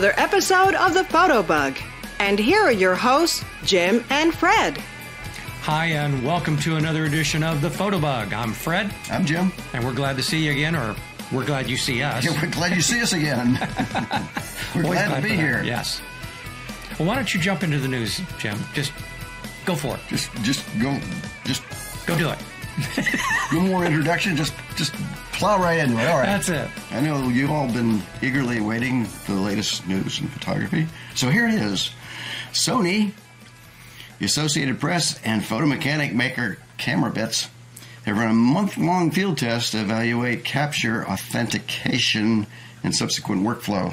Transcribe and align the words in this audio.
Welcome 0.00 0.14
to 0.14 0.18
another 0.18 0.34
episode 0.34 0.74
of 0.76 0.94
the 0.94 1.02
Fotobug. 1.02 1.78
And 2.20 2.38
here 2.38 2.62
are 2.62 2.72
your 2.72 2.94
hosts, 2.94 3.44
Jim 3.64 4.02
and 4.08 4.32
Fred. 4.32 4.78
Hi, 5.60 5.88
and 5.88 6.24
welcome 6.24 6.56
to 6.60 6.76
another 6.76 7.04
edition 7.04 7.42
of 7.42 7.60
the 7.60 7.68
Fotobug. 7.68 8.32
I'm 8.32 8.54
Fred, 8.54 8.94
I'm 9.10 9.26
Jim. 9.26 9.52
and 9.74 9.84
we're 9.84 9.92
glad 9.92 10.16
to 10.16 10.22
see 10.22 10.42
you 10.46 10.52
again, 10.52 10.74
or 10.74 10.96
we're 11.30 11.44
glad 11.44 11.68
you 11.68 11.76
see 11.76 12.02
us. 12.02 12.24
Yeah, 12.24 12.32
we're 12.40 12.50
glad 12.50 12.74
you 12.74 12.80
see 12.80 13.02
us 13.02 13.12
again. 13.12 13.58
we're 14.74 14.84
Always 14.84 15.00
glad 15.00 15.16
to 15.16 15.22
be 15.22 15.36
here. 15.36 15.62
Yes. 15.62 16.00
Well, 16.98 17.06
why 17.06 17.14
don't 17.16 17.34
you 17.34 17.38
jump 17.38 17.62
into 17.62 17.78
the 17.78 17.88
news, 17.88 18.22
Jim? 18.38 18.58
Just 18.72 18.94
go 19.66 19.76
for 19.76 19.96
it. 19.96 20.00
Just, 20.08 20.32
just 20.42 20.64
go, 20.80 20.98
just 21.44 21.62
Go 22.06 22.18
do 22.18 22.30
it. 22.30 22.38
No 23.52 23.60
more 23.60 23.84
introduction. 23.84 24.36
Just, 24.36 24.52
just 24.76 24.92
plow 25.32 25.58
right 25.58 25.78
into 25.78 25.98
it. 25.98 26.06
All 26.06 26.18
right. 26.18 26.26
That's 26.26 26.48
it. 26.48 26.68
I 26.90 27.00
know 27.00 27.28
you've 27.28 27.50
all 27.50 27.72
been 27.72 28.02
eagerly 28.22 28.60
waiting 28.60 29.04
for 29.04 29.32
the 29.32 29.40
latest 29.40 29.86
news 29.86 30.20
in 30.20 30.28
photography. 30.28 30.86
So 31.14 31.28
here 31.28 31.48
it 31.48 31.54
is. 31.54 31.90
Sony, 32.52 33.12
the 34.18 34.26
Associated 34.26 34.80
Press, 34.80 35.20
and 35.24 35.44
photo 35.44 35.66
mechanic 35.66 36.14
maker 36.14 36.58
Camera 36.78 37.10
Bits 37.10 37.48
have 38.04 38.16
run 38.16 38.30
a 38.30 38.34
month-long 38.34 39.10
field 39.10 39.38
test 39.38 39.72
to 39.72 39.80
evaluate 39.80 40.44
capture 40.44 41.06
authentication 41.06 42.46
and 42.82 42.94
subsequent 42.94 43.42
workflow. 43.42 43.92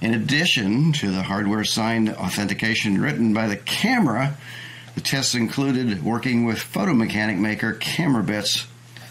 In 0.00 0.14
addition 0.14 0.92
to 0.94 1.10
the 1.10 1.22
hardware 1.22 1.64
signed 1.64 2.10
authentication 2.10 3.00
written 3.00 3.32
by 3.32 3.46
the 3.46 3.56
camera, 3.56 4.36
the 4.94 5.00
tests 5.00 5.34
included 5.34 6.02
working 6.04 6.44
with 6.44 6.58
photo 6.58 6.94
mechanic 6.94 7.36
maker 7.36 7.72
Camera 7.74 8.22
Bits 8.22 8.66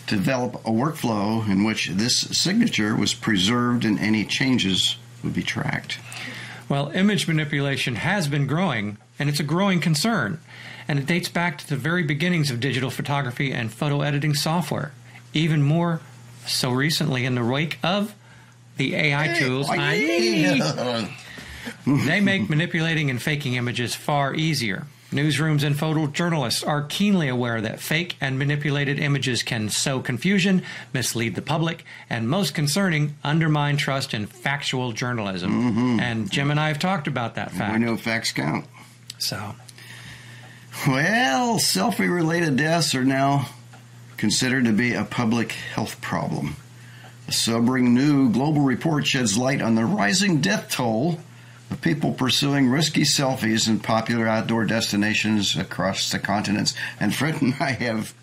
to 0.07 0.15
develop 0.15 0.55
a 0.55 0.69
workflow 0.69 1.47
in 1.49 1.63
which 1.63 1.89
this 1.89 2.19
signature 2.19 2.95
was 2.95 3.13
preserved 3.13 3.85
and 3.85 3.99
any 3.99 4.25
changes 4.25 4.97
would 5.23 5.33
be 5.33 5.43
tracked. 5.43 5.99
Well, 6.69 6.89
image 6.89 7.27
manipulation 7.27 7.95
has 7.95 8.27
been 8.27 8.47
growing, 8.47 8.97
and 9.19 9.29
it's 9.29 9.39
a 9.39 9.43
growing 9.43 9.79
concern. 9.79 10.39
And 10.87 10.99
it 10.99 11.05
dates 11.05 11.29
back 11.29 11.57
to 11.59 11.69
the 11.69 11.77
very 11.77 12.03
beginnings 12.03 12.51
of 12.51 12.59
digital 12.59 12.89
photography 12.89 13.51
and 13.51 13.71
photo 13.71 14.01
editing 14.01 14.33
software. 14.33 14.91
Even 15.33 15.61
more 15.63 16.01
so 16.45 16.71
recently 16.71 17.25
in 17.25 17.35
the 17.35 17.43
wake 17.43 17.79
of 17.83 18.13
the 18.77 18.95
AI 18.95 19.35
tools. 19.37 19.69
Yeah. 19.69 21.07
They 21.87 22.19
make 22.19 22.49
manipulating 22.49 23.09
and 23.09 23.21
faking 23.21 23.53
images 23.53 23.95
far 23.95 24.33
easier. 24.35 24.85
Newsrooms 25.13 25.63
and 25.63 25.75
photojournalists 25.75 26.67
are 26.67 26.83
keenly 26.83 27.29
aware 27.29 27.61
that 27.61 27.79
fake 27.79 28.15
and 28.19 28.37
manipulated 28.37 28.99
images 28.99 29.43
can 29.43 29.69
sow 29.69 29.99
confusion, 29.99 30.63
mislead 30.91 31.35
the 31.35 31.41
public, 31.41 31.85
and 32.09 32.27
most 32.29 32.53
concerning, 32.53 33.15
undermine 33.23 33.77
trust 33.77 34.13
in 34.13 34.25
factual 34.25 34.91
journalism. 34.91 35.51
Mm-hmm. 35.51 35.99
And 35.99 36.31
Jim 36.31 36.51
and 36.51 36.59
I 36.59 36.67
have 36.69 36.79
talked 36.79 37.07
about 37.07 37.35
that 37.35 37.51
fact. 37.51 37.73
We 37.73 37.85
know 37.85 37.95
facts 37.95 38.31
count. 38.31 38.65
So, 39.19 39.55
Well, 40.87 41.57
selfie 41.59 42.13
related 42.13 42.57
deaths 42.57 42.95
are 42.95 43.05
now 43.05 43.49
considered 44.17 44.65
to 44.65 44.73
be 44.73 44.93
a 44.93 45.03
public 45.03 45.51
health 45.51 46.01
problem. 46.01 46.55
A 47.27 47.31
sobering 47.31 47.93
new 47.93 48.31
global 48.31 48.61
report 48.61 49.05
sheds 49.07 49.37
light 49.37 49.61
on 49.61 49.75
the 49.75 49.85
rising 49.85 50.41
death 50.41 50.69
toll 50.69 51.19
people 51.81 52.13
pursuing 52.13 52.69
risky 52.69 53.01
selfies 53.01 53.67
in 53.67 53.79
popular 53.79 54.27
outdoor 54.27 54.65
destinations 54.65 55.55
across 55.57 56.11
the 56.11 56.19
continents. 56.19 56.75
And 56.99 57.13
Fred 57.13 57.41
and 57.41 57.55
I 57.59 57.71
have 57.71 58.13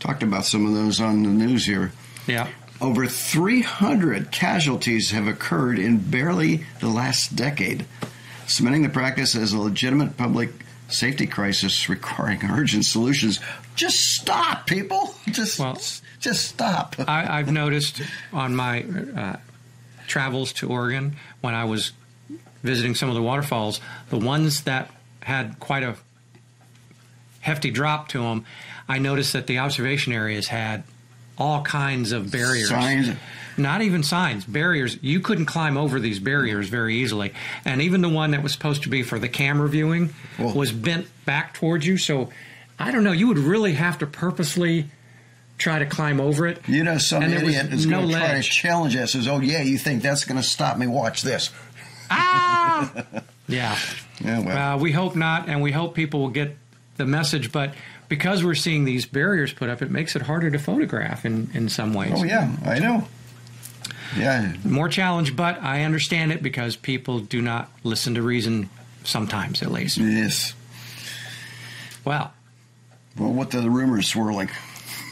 talked 0.00 0.22
about 0.22 0.44
some 0.44 0.66
of 0.66 0.74
those 0.74 1.00
on 1.00 1.22
the 1.22 1.28
news 1.28 1.66
here. 1.66 1.92
yeah. 2.26 2.48
Over 2.80 3.06
300 3.06 4.32
casualties 4.32 5.12
have 5.12 5.28
occurred 5.28 5.78
in 5.78 5.98
barely 5.98 6.64
the 6.80 6.88
last 6.88 7.36
decade, 7.36 7.86
cementing 8.48 8.82
the 8.82 8.88
practice 8.88 9.36
as 9.36 9.52
a 9.52 9.58
legitimate 9.60 10.16
public 10.16 10.50
safety 10.88 11.28
crisis 11.28 11.88
requiring 11.88 12.40
urgent 12.50 12.84
solutions. 12.84 13.38
Just 13.76 14.00
stop, 14.00 14.66
people. 14.66 15.14
Just, 15.30 15.60
Well- 15.60 15.78
just 16.18 16.44
stop. 16.48 16.96
I, 17.06 17.38
I've 17.38 17.52
noticed 17.52 18.02
on 18.32 18.56
my 18.56 18.82
uh, 18.82 19.36
travels 20.08 20.52
to 20.54 20.68
Oregon 20.68 21.14
when 21.40 21.54
I 21.54 21.66
was 21.66 21.92
visiting 22.62 22.94
some 22.94 23.08
of 23.08 23.14
the 23.14 23.22
waterfalls, 23.22 23.80
the 24.10 24.18
ones 24.18 24.62
that 24.62 24.90
had 25.20 25.58
quite 25.60 25.82
a 25.82 25.96
hefty 27.40 27.70
drop 27.70 28.08
to 28.08 28.18
them, 28.18 28.44
I 28.88 28.98
noticed 28.98 29.32
that 29.32 29.46
the 29.46 29.58
observation 29.58 30.12
areas 30.12 30.48
had 30.48 30.84
all 31.38 31.62
kinds 31.62 32.12
of 32.12 32.30
barriers. 32.30 32.68
Signs. 32.68 33.16
Not 33.56 33.82
even 33.82 34.02
signs, 34.02 34.44
barriers. 34.44 34.98
You 35.02 35.20
couldn't 35.20 35.46
climb 35.46 35.76
over 35.76 36.00
these 36.00 36.18
barriers 36.18 36.68
very 36.68 36.96
easily. 36.96 37.32
And 37.64 37.82
even 37.82 38.00
the 38.00 38.08
one 38.08 38.30
that 38.30 38.42
was 38.42 38.52
supposed 38.52 38.84
to 38.84 38.88
be 38.88 39.02
for 39.02 39.18
the 39.18 39.28
camera 39.28 39.68
viewing 39.68 40.14
Whoa. 40.38 40.54
was 40.54 40.72
bent 40.72 41.06
back 41.26 41.54
towards 41.54 41.86
you. 41.86 41.98
So 41.98 42.30
I 42.78 42.90
don't 42.90 43.04
know, 43.04 43.12
you 43.12 43.28
would 43.28 43.38
really 43.38 43.74
have 43.74 43.98
to 43.98 44.06
purposely 44.06 44.86
try 45.58 45.78
to 45.78 45.86
climb 45.86 46.20
over 46.20 46.46
it. 46.46 46.66
You 46.66 46.82
know, 46.82 46.98
some 46.98 47.22
idiot 47.22 47.72
is 47.72 47.86
no 47.86 48.00
going 48.00 48.08
to 48.10 48.18
try 48.18 48.34
to 48.34 48.42
challenge 48.42 48.96
us. 48.96 49.12
Says, 49.12 49.28
"Oh 49.28 49.40
yeah, 49.40 49.62
you 49.62 49.78
think 49.78 50.02
that's 50.02 50.24
going 50.24 50.40
to 50.40 50.46
stop 50.46 50.76
me? 50.76 50.86
Watch 50.86 51.22
this." 51.22 51.50
Ah! 52.12 52.92
yeah. 53.48 53.78
Yeah, 54.24 54.38
well, 54.40 54.74
Uh, 54.74 54.78
we 54.78 54.92
hope 54.92 55.16
not, 55.16 55.48
and 55.48 55.62
we 55.62 55.72
hope 55.72 55.94
people 55.94 56.20
will 56.20 56.28
get 56.30 56.56
the 56.96 57.06
message. 57.06 57.50
But 57.52 57.74
because 58.08 58.44
we're 58.44 58.54
seeing 58.54 58.84
these 58.84 59.06
barriers 59.06 59.52
put 59.52 59.68
up, 59.68 59.82
it 59.82 59.90
makes 59.90 60.14
it 60.16 60.22
harder 60.22 60.50
to 60.50 60.58
photograph 60.58 61.24
in, 61.24 61.50
in 61.54 61.68
some 61.68 61.94
ways. 61.94 62.12
oh 62.14 62.24
yeah, 62.24 62.54
I 62.64 62.78
know. 62.78 63.08
Yeah, 64.16 64.52
More 64.62 64.90
challenge, 64.90 65.34
but 65.36 65.62
I 65.62 65.84
understand 65.84 66.32
it 66.32 66.42
because 66.42 66.76
people 66.76 67.20
do 67.20 67.40
not 67.40 67.70
listen 67.82 68.14
to 68.16 68.22
reason 68.22 68.68
sometimes, 69.04 69.62
at 69.62 69.72
least. 69.72 69.96
yes. 69.96 70.52
Well, 72.04 72.32
Well, 73.18 73.32
what 73.32 73.50
the 73.52 73.70
rumors 73.70 74.08
swirling? 74.08 74.50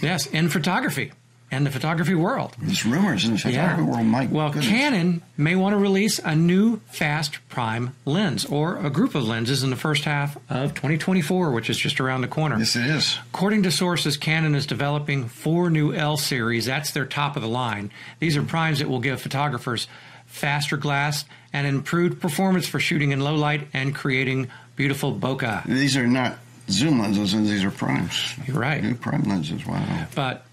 yes, 0.02 0.26
in 0.26 0.48
photography 0.50 1.12
and 1.50 1.66
the 1.66 1.70
photography 1.70 2.14
world. 2.14 2.54
There's 2.60 2.86
rumors 2.86 3.24
in 3.24 3.32
the 3.32 3.38
photography 3.38 3.82
world. 3.82 4.06
My 4.06 4.26
well, 4.26 4.48
goodness. 4.48 4.68
Canon 4.68 5.22
may 5.36 5.56
want 5.56 5.72
to 5.72 5.76
release 5.78 6.18
a 6.20 6.34
new 6.36 6.80
fast 6.86 7.38
prime 7.48 7.94
lens 8.04 8.44
or 8.44 8.78
a 8.78 8.90
group 8.90 9.14
of 9.14 9.26
lenses 9.26 9.62
in 9.62 9.70
the 9.70 9.76
first 9.76 10.04
half 10.04 10.36
of 10.48 10.74
2024, 10.74 11.50
which 11.50 11.68
is 11.68 11.76
just 11.76 12.00
around 12.00 12.20
the 12.20 12.28
corner. 12.28 12.58
Yes, 12.58 12.76
it 12.76 12.86
is. 12.86 13.18
According 13.32 13.64
to 13.64 13.70
sources, 13.70 14.16
Canon 14.16 14.54
is 14.54 14.66
developing 14.66 15.28
four 15.28 15.70
new 15.70 15.92
L 15.92 16.16
series. 16.16 16.66
That's 16.66 16.92
their 16.92 17.06
top 17.06 17.36
of 17.36 17.42
the 17.42 17.48
line. 17.48 17.90
These 18.18 18.36
are 18.36 18.42
primes 18.42 18.78
that 18.78 18.88
will 18.88 19.00
give 19.00 19.20
photographers 19.20 19.88
faster 20.26 20.76
glass 20.76 21.24
and 21.52 21.66
improved 21.66 22.20
performance 22.20 22.68
for 22.68 22.78
shooting 22.78 23.10
in 23.10 23.20
low 23.20 23.34
light 23.34 23.66
and 23.72 23.94
creating 23.94 24.48
beautiful 24.76 25.12
bokeh. 25.12 25.64
These 25.64 25.96
are 25.96 26.06
not 26.06 26.38
zoom 26.68 27.00
lenses, 27.00 27.34
and 27.34 27.44
these 27.46 27.64
are 27.64 27.70
primes. 27.70 28.34
You're 28.46 28.58
right. 28.58 28.82
New 28.82 28.94
prime 28.94 29.24
lenses. 29.24 29.66
Wow. 29.66 30.06
But, 30.14 30.46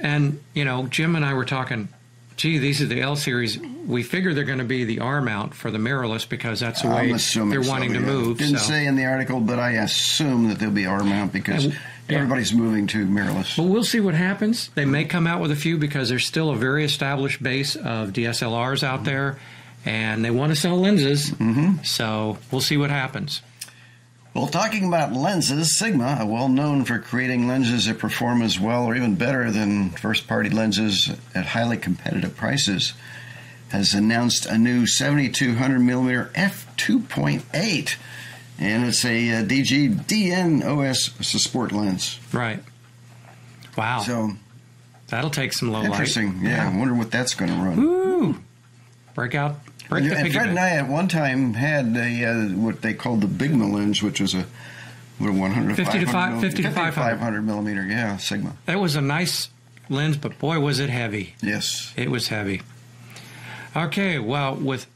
and, 0.00 0.40
you 0.54 0.64
know, 0.64 0.86
Jim 0.86 1.16
and 1.16 1.24
I 1.24 1.34
were 1.34 1.44
talking, 1.44 1.88
gee, 2.36 2.58
these 2.58 2.82
are 2.82 2.86
the 2.86 3.00
L 3.00 3.16
series. 3.16 3.58
We 3.58 4.02
figure 4.02 4.34
they're 4.34 4.44
going 4.44 4.58
to 4.58 4.64
be 4.64 4.84
the 4.84 5.00
R 5.00 5.20
mount 5.20 5.54
for 5.54 5.70
the 5.70 5.78
mirrorless 5.78 6.28
because 6.28 6.60
that's 6.60 6.82
the 6.82 6.88
way 6.88 7.08
they're 7.08 7.18
so, 7.18 7.44
wanting 7.70 7.92
to 7.94 8.00
yeah. 8.00 8.06
move. 8.06 8.38
Didn't 8.38 8.58
so. 8.58 8.68
say 8.68 8.86
in 8.86 8.96
the 8.96 9.04
article, 9.06 9.40
but 9.40 9.58
I 9.58 9.72
assume 9.72 10.48
that 10.48 10.58
they'll 10.58 10.70
be 10.70 10.86
R 10.86 11.02
mount 11.02 11.32
because 11.32 11.66
And- 11.66 11.78
yeah. 12.08 12.16
everybody's 12.18 12.52
moving 12.52 12.86
to 12.88 13.06
mirrorless. 13.06 13.56
But 13.56 13.64
we'll 13.64 13.84
see 13.84 14.00
what 14.00 14.14
happens. 14.14 14.70
They 14.74 14.84
may 14.84 15.04
come 15.04 15.26
out 15.26 15.40
with 15.40 15.50
a 15.50 15.56
few 15.56 15.78
because 15.78 16.08
there's 16.08 16.26
still 16.26 16.50
a 16.50 16.56
very 16.56 16.84
established 16.84 17.42
base 17.42 17.74
of 17.76 18.12
DSLRs 18.12 18.82
out 18.82 19.04
there, 19.04 19.38
and 19.84 20.24
they 20.24 20.30
want 20.30 20.52
to 20.52 20.56
sell 20.56 20.78
lenses. 20.78 21.30
Mm-hmm. 21.30 21.82
So 21.84 22.38
we'll 22.50 22.60
see 22.60 22.76
what 22.76 22.90
happens. 22.90 23.42
Well, 24.36 24.48
talking 24.48 24.86
about 24.86 25.14
lenses, 25.14 25.74
Sigma, 25.74 26.22
well 26.26 26.50
known 26.50 26.84
for 26.84 26.98
creating 26.98 27.48
lenses 27.48 27.86
that 27.86 27.98
perform 27.98 28.42
as 28.42 28.60
well 28.60 28.84
or 28.84 28.94
even 28.94 29.14
better 29.14 29.50
than 29.50 29.88
first 29.92 30.28
party 30.28 30.50
lenses 30.50 31.10
at 31.34 31.46
highly 31.46 31.78
competitive 31.78 32.36
prices, 32.36 32.92
has 33.70 33.94
announced 33.94 34.44
a 34.44 34.58
new 34.58 34.86
7200 34.86 35.78
millimeter 35.78 36.30
f2.8. 36.34 37.96
And 38.58 38.84
it's 38.84 39.06
a 39.06 39.30
uh, 39.30 39.42
DG 39.42 40.04
DN 40.04 40.62
OS 40.62 41.14
sport 41.26 41.72
lens. 41.72 42.20
Right. 42.30 42.62
Wow. 43.74 44.00
So 44.00 44.32
That'll 45.08 45.30
take 45.30 45.54
some 45.54 45.72
low 45.72 45.82
interesting. 45.82 46.42
light. 46.42 46.50
Yeah, 46.50 46.70
I 46.70 46.76
wonder 46.76 46.92
what 46.92 47.10
that's 47.10 47.32
going 47.32 47.52
to 47.52 47.56
run. 47.56 47.78
Ooh. 47.78 48.36
Break 49.14 49.34
out. 49.34 49.60
Break 49.64 49.75
And, 49.90 50.06
and 50.12 50.32
Fred 50.32 50.48
and. 50.48 50.58
I 50.58 50.70
at 50.70 50.88
one 50.88 51.08
time 51.08 51.54
had 51.54 51.96
a 51.96 52.24
uh, 52.24 52.48
what 52.56 52.82
they 52.82 52.94
called 52.94 53.20
the 53.20 53.26
Big 53.26 53.52
lens, 53.54 54.02
which 54.02 54.20
was 54.20 54.34
a 54.34 54.46
what 55.18 55.30
a 55.30 55.32
100 55.32 55.76
50 55.76 56.00
to 56.00 56.06
5 56.06 56.32
mil- 56.32 56.40
50 56.40 56.62
to 56.62 56.70
500. 56.70 56.92
500 56.92 57.42
millimeter, 57.42 57.86
yeah, 57.86 58.16
Sigma. 58.18 58.56
That 58.66 58.80
was 58.80 58.96
a 58.96 59.00
nice 59.00 59.48
lens, 59.88 60.16
but 60.16 60.38
boy, 60.38 60.60
was 60.60 60.78
it 60.80 60.90
heavy. 60.90 61.34
Yes. 61.42 61.92
It 61.96 62.10
was 62.10 62.28
heavy. 62.28 62.62
Okay, 63.74 64.18
well, 64.18 64.54
with 64.54 64.86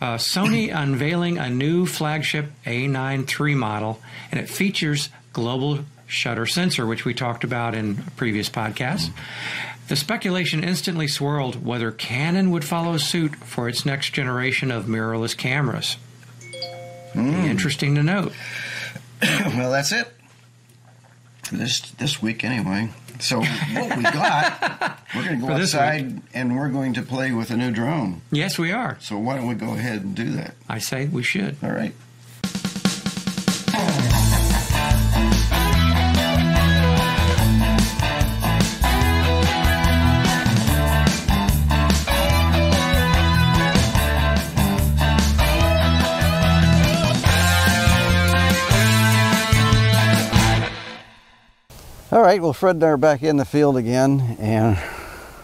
uh, 0.00 0.16
Sony 0.16 0.70
unveiling 0.74 1.38
a 1.38 1.48
new 1.48 1.86
flagship 1.86 2.50
A9 2.66 3.40
III 3.46 3.54
model, 3.54 4.00
and 4.30 4.40
it 4.40 4.48
features 4.48 5.08
global 5.32 5.80
shutter 6.06 6.46
sensor, 6.46 6.86
which 6.86 7.04
we 7.06 7.14
talked 7.14 7.44
about 7.44 7.74
in 7.74 8.04
a 8.06 8.10
previous 8.12 8.50
podcast. 8.50 9.10
The 9.92 9.96
speculation 9.96 10.64
instantly 10.64 11.06
swirled 11.06 11.66
whether 11.66 11.90
Canon 11.90 12.50
would 12.50 12.64
follow 12.64 12.96
suit 12.96 13.36
for 13.36 13.68
its 13.68 13.84
next 13.84 14.14
generation 14.14 14.70
of 14.70 14.86
mirrorless 14.86 15.36
cameras. 15.36 15.98
Hmm. 17.12 17.44
Interesting 17.44 17.96
to 17.96 18.02
note. 18.02 18.32
well, 19.22 19.70
that's 19.70 19.92
it. 19.92 20.08
This 21.52 21.82
this 21.90 22.22
week 22.22 22.42
anyway. 22.42 22.88
So 23.20 23.40
what 23.40 23.96
we 23.98 24.02
got, 24.02 24.98
we're 25.14 25.24
going 25.24 25.40
to 25.42 25.46
go 25.46 25.52
outside 25.52 26.22
and 26.32 26.56
we're 26.56 26.70
going 26.70 26.94
to 26.94 27.02
play 27.02 27.32
with 27.32 27.50
a 27.50 27.56
new 27.58 27.70
drone. 27.70 28.22
Yes, 28.30 28.58
we 28.58 28.72
are. 28.72 28.96
So 28.98 29.18
why 29.18 29.36
don't 29.36 29.46
we 29.46 29.56
go 29.56 29.74
ahead 29.74 30.00
and 30.00 30.14
do 30.14 30.30
that? 30.30 30.54
I 30.70 30.78
say 30.78 31.04
we 31.04 31.22
should. 31.22 31.58
All 31.62 31.70
right. 31.70 31.92
All 52.12 52.20
right, 52.20 52.42
well, 52.42 52.52
Fred 52.52 52.76
and 52.76 52.84
I 52.84 52.88
are 52.88 52.96
back 52.98 53.22
in 53.22 53.38
the 53.38 53.44
field 53.46 53.78
again, 53.78 54.36
and 54.38 54.76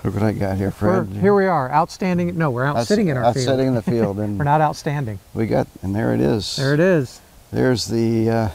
look 0.04 0.12
what 0.12 0.22
I 0.22 0.32
got 0.32 0.58
here, 0.58 0.66
We're, 0.82 1.02
Fred. 1.06 1.18
here 1.18 1.34
we 1.34 1.46
are, 1.46 1.72
outstanding. 1.72 2.36
No, 2.36 2.50
we're 2.50 2.66
out 2.66 2.76
Outs- 2.76 2.88
sitting 2.88 3.08
in 3.08 3.16
our 3.16 3.24
out 3.24 3.32
field. 3.36 3.46
sitting 3.46 3.68
in 3.68 3.74
the 3.74 3.80
field, 3.80 4.18
And 4.20 4.36
We're 4.36 4.44
not 4.44 4.60
outstanding. 4.60 5.18
we 5.32 5.46
got, 5.46 5.66
and 5.80 5.96
there 5.96 6.12
it 6.12 6.20
is. 6.20 6.56
There 6.56 6.74
it 6.74 6.80
is. 6.80 7.22
There's 7.50 7.86
the 7.86 8.28
uh, 8.28 8.48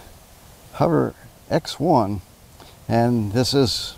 Hover 0.74 1.15
X1, 1.50 2.21
and 2.88 3.31
this 3.31 3.56
is 3.56 3.95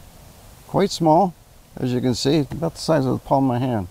quite 0.70 0.92
small, 0.92 1.34
as 1.76 1.92
you 1.92 2.00
can 2.00 2.16
see, 2.16 2.40
about 2.52 2.76
the 2.76 2.80
size 2.82 3.06
of 3.06 3.12
the 3.22 3.28
palm 3.28 3.52
of 3.52 3.60
my 3.60 3.60
hand. 3.60 3.90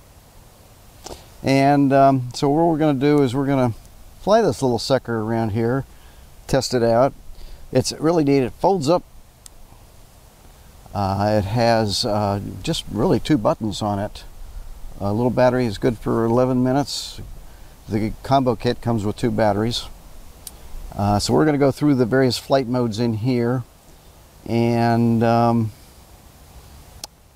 And 1.43 1.93
um, 1.93 2.31
so 2.32 2.49
what 2.49 2.65
we're 2.65 2.79
going 2.79 2.99
to 2.99 3.06
do 3.06 3.23
is 3.23 3.35
we're 3.35 3.44
going 3.44 3.73
to 3.73 3.79
fly 4.23 4.41
this 4.41 4.62
little 4.62 4.79
sucker 4.79 5.21
around 5.21 5.50
here, 5.50 5.85
test 6.47 6.73
it 6.73 6.82
out. 6.82 7.12
It's 7.73 7.93
really 8.00 8.25
neat. 8.25 8.43
It 8.43 8.55
folds 8.55 8.88
up. 8.88 9.03
Uh, 10.94 11.41
it 11.43 11.44
has 11.44 12.05
uh, 12.05 12.41
just 12.62 12.85
really 12.91 13.19
two 13.19 13.37
buttons 13.37 13.82
on 13.82 13.99
it. 13.99 14.23
A 15.00 15.12
little 15.12 15.31
battery 15.31 15.67
is 15.67 15.76
good 15.76 15.99
for 15.99 16.25
11 16.25 16.62
minutes. 16.62 17.20
The 17.88 18.12
combo 18.23 18.55
kit 18.55 18.81
comes 18.81 19.05
with 19.05 19.17
two 19.17 19.32
batteries. 19.32 19.87
Uh, 20.96 21.19
so 21.19 21.32
we're 21.32 21.44
going 21.44 21.55
to 21.55 21.58
go 21.58 21.73
through 21.73 21.96
the 21.96 22.06
various 22.06 22.38
flight 22.38 22.69
modes 22.69 23.00
in 23.00 23.14
here, 23.14 23.64
and 24.46 25.25
um, 25.25 25.73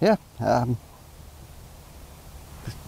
yeah, 0.01 0.15
um, 0.39 0.79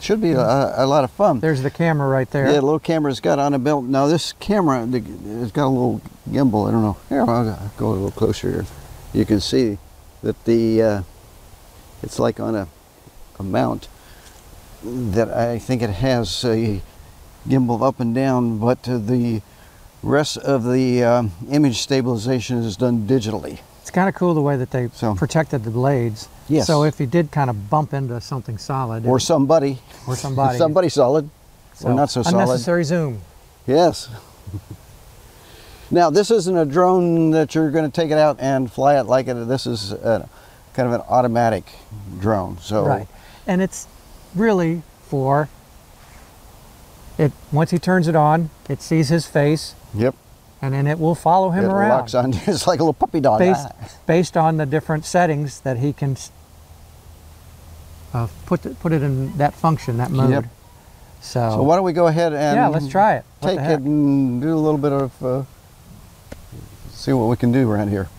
should 0.00 0.20
be 0.20 0.30
a, 0.30 0.38
a 0.38 0.86
lot 0.86 1.02
of 1.02 1.10
fun. 1.10 1.40
There's 1.40 1.62
the 1.62 1.70
camera 1.72 2.06
right 2.06 2.30
there. 2.30 2.46
Yeah, 2.46 2.52
the 2.52 2.62
little 2.62 2.78
camera's 2.78 3.18
got 3.18 3.40
on 3.40 3.52
a 3.52 3.58
belt. 3.58 3.84
Now 3.84 4.06
this 4.06 4.32
camera, 4.34 4.86
it's 4.88 5.50
got 5.50 5.66
a 5.66 5.74
little 5.74 6.00
gimbal. 6.28 6.68
I 6.68 6.70
don't 6.70 6.82
know. 6.82 6.96
Here, 7.08 7.22
I'll 7.22 7.72
go 7.76 7.88
a 7.88 7.90
little 7.90 8.10
closer. 8.12 8.50
Here. 8.50 8.66
You 9.12 9.26
can 9.26 9.40
see 9.40 9.78
that 10.22 10.44
the 10.44 10.82
uh, 10.82 11.02
it's 12.02 12.18
like 12.18 12.40
on 12.40 12.54
a, 12.54 12.68
a 13.38 13.42
mount 13.42 13.88
that 14.82 15.28
I 15.30 15.58
think 15.58 15.82
it 15.82 15.90
has 15.90 16.44
a 16.44 16.80
gimbal 17.48 17.82
up 17.86 18.00
and 18.00 18.14
down, 18.14 18.58
but 18.58 18.88
uh, 18.88 18.98
the 18.98 19.42
rest 20.02 20.38
of 20.38 20.64
the 20.64 21.04
um, 21.04 21.32
image 21.50 21.78
stabilization 21.78 22.58
is 22.58 22.76
done 22.76 23.06
digitally. 23.06 23.58
It's 23.82 23.90
kind 23.90 24.08
of 24.08 24.14
cool 24.14 24.34
the 24.34 24.40
way 24.42 24.56
that 24.56 24.70
they 24.70 24.88
So- 24.94 25.14
protected 25.14 25.64
the 25.64 25.70
blades. 25.70 26.28
Yes. 26.48 26.66
So 26.66 26.84
if 26.84 26.98
you 26.98 27.06
did 27.06 27.30
kind 27.30 27.48
of 27.50 27.70
bump 27.70 27.92
into 27.94 28.20
something 28.20 28.58
solid 28.58 29.06
Or 29.06 29.20
somebody, 29.20 29.78
or 30.08 30.16
somebody, 30.16 30.58
somebody 30.64 30.88
solid, 30.88 31.28
or 31.84 31.94
not 31.94 32.10
so 32.10 32.22
solid. 32.22 32.42
unnecessary 32.42 32.84
zoom. 32.84 33.20
Yes. 33.66 34.08
now, 35.90 36.10
this 36.10 36.30
isn't 36.30 36.56
a 36.56 36.64
drone 36.64 37.30
that 37.32 37.54
you're 37.54 37.70
going 37.70 37.90
to 37.90 37.94
take 37.94 38.10
it 38.10 38.18
out 38.18 38.38
and 38.40 38.70
fly 38.70 38.98
it 38.98 39.04
like 39.04 39.26
it. 39.28 39.34
This 39.48 39.66
is 39.66 39.92
a, 39.92 40.28
kind 40.74 40.86
of 40.88 40.94
an 40.94 41.06
automatic 41.08 41.64
drone. 42.20 42.58
So, 42.58 42.84
Right. 42.84 43.08
And 43.46 43.60
it's 43.60 43.88
really 44.34 44.82
for 45.08 45.48
it. 47.18 47.32
Once 47.52 47.70
he 47.70 47.78
turns 47.78 48.06
it 48.06 48.14
on, 48.14 48.50
it 48.68 48.80
sees 48.80 49.08
his 49.08 49.26
face, 49.26 49.74
yep, 49.94 50.14
and 50.62 50.72
then 50.72 50.86
it 50.86 50.98
will 51.00 51.16
follow 51.16 51.50
him 51.50 51.64
it 51.64 51.68
around. 51.68 51.88
locks 51.88 52.14
on. 52.14 52.32
It's 52.46 52.66
like 52.66 52.78
a 52.78 52.82
little 52.84 52.92
puppy 52.92 53.18
dog. 53.20 53.40
based 53.40 53.66
Ah. 53.68 53.88
based 54.06 54.36
on 54.36 54.56
the 54.58 54.66
different 54.66 55.04
settings 55.04 55.60
that 55.60 55.78
he 55.78 55.92
can 55.92 56.16
uh, 58.14 58.28
put 58.46 58.64
it, 58.66 58.78
put 58.80 58.92
it 58.92 59.02
in 59.02 59.36
that 59.38 59.54
function, 59.54 59.96
that 59.96 60.10
mode. 60.10 60.30
Yep. 60.30 60.44
So, 61.22 61.50
So 61.50 61.62
why 61.62 61.76
don't 61.76 61.84
we 61.84 61.92
go 61.92 62.06
ahead 62.06 62.32
and 62.32 62.56
yeah, 62.56 62.68
let's 62.68 62.88
try 62.88 63.16
it. 63.16 63.24
What 63.40 63.50
take 63.50 63.60
it 63.60 63.80
and 63.80 64.40
do 64.40 64.54
a 64.54 64.56
little 64.56 64.78
bit 64.78 64.92
of 64.92 65.24
uh, 65.24 65.42
see 67.00 67.14
what 67.14 67.28
we 67.28 67.36
can 67.36 67.50
do 67.50 67.70
around 67.70 67.88
here. 67.88 68.10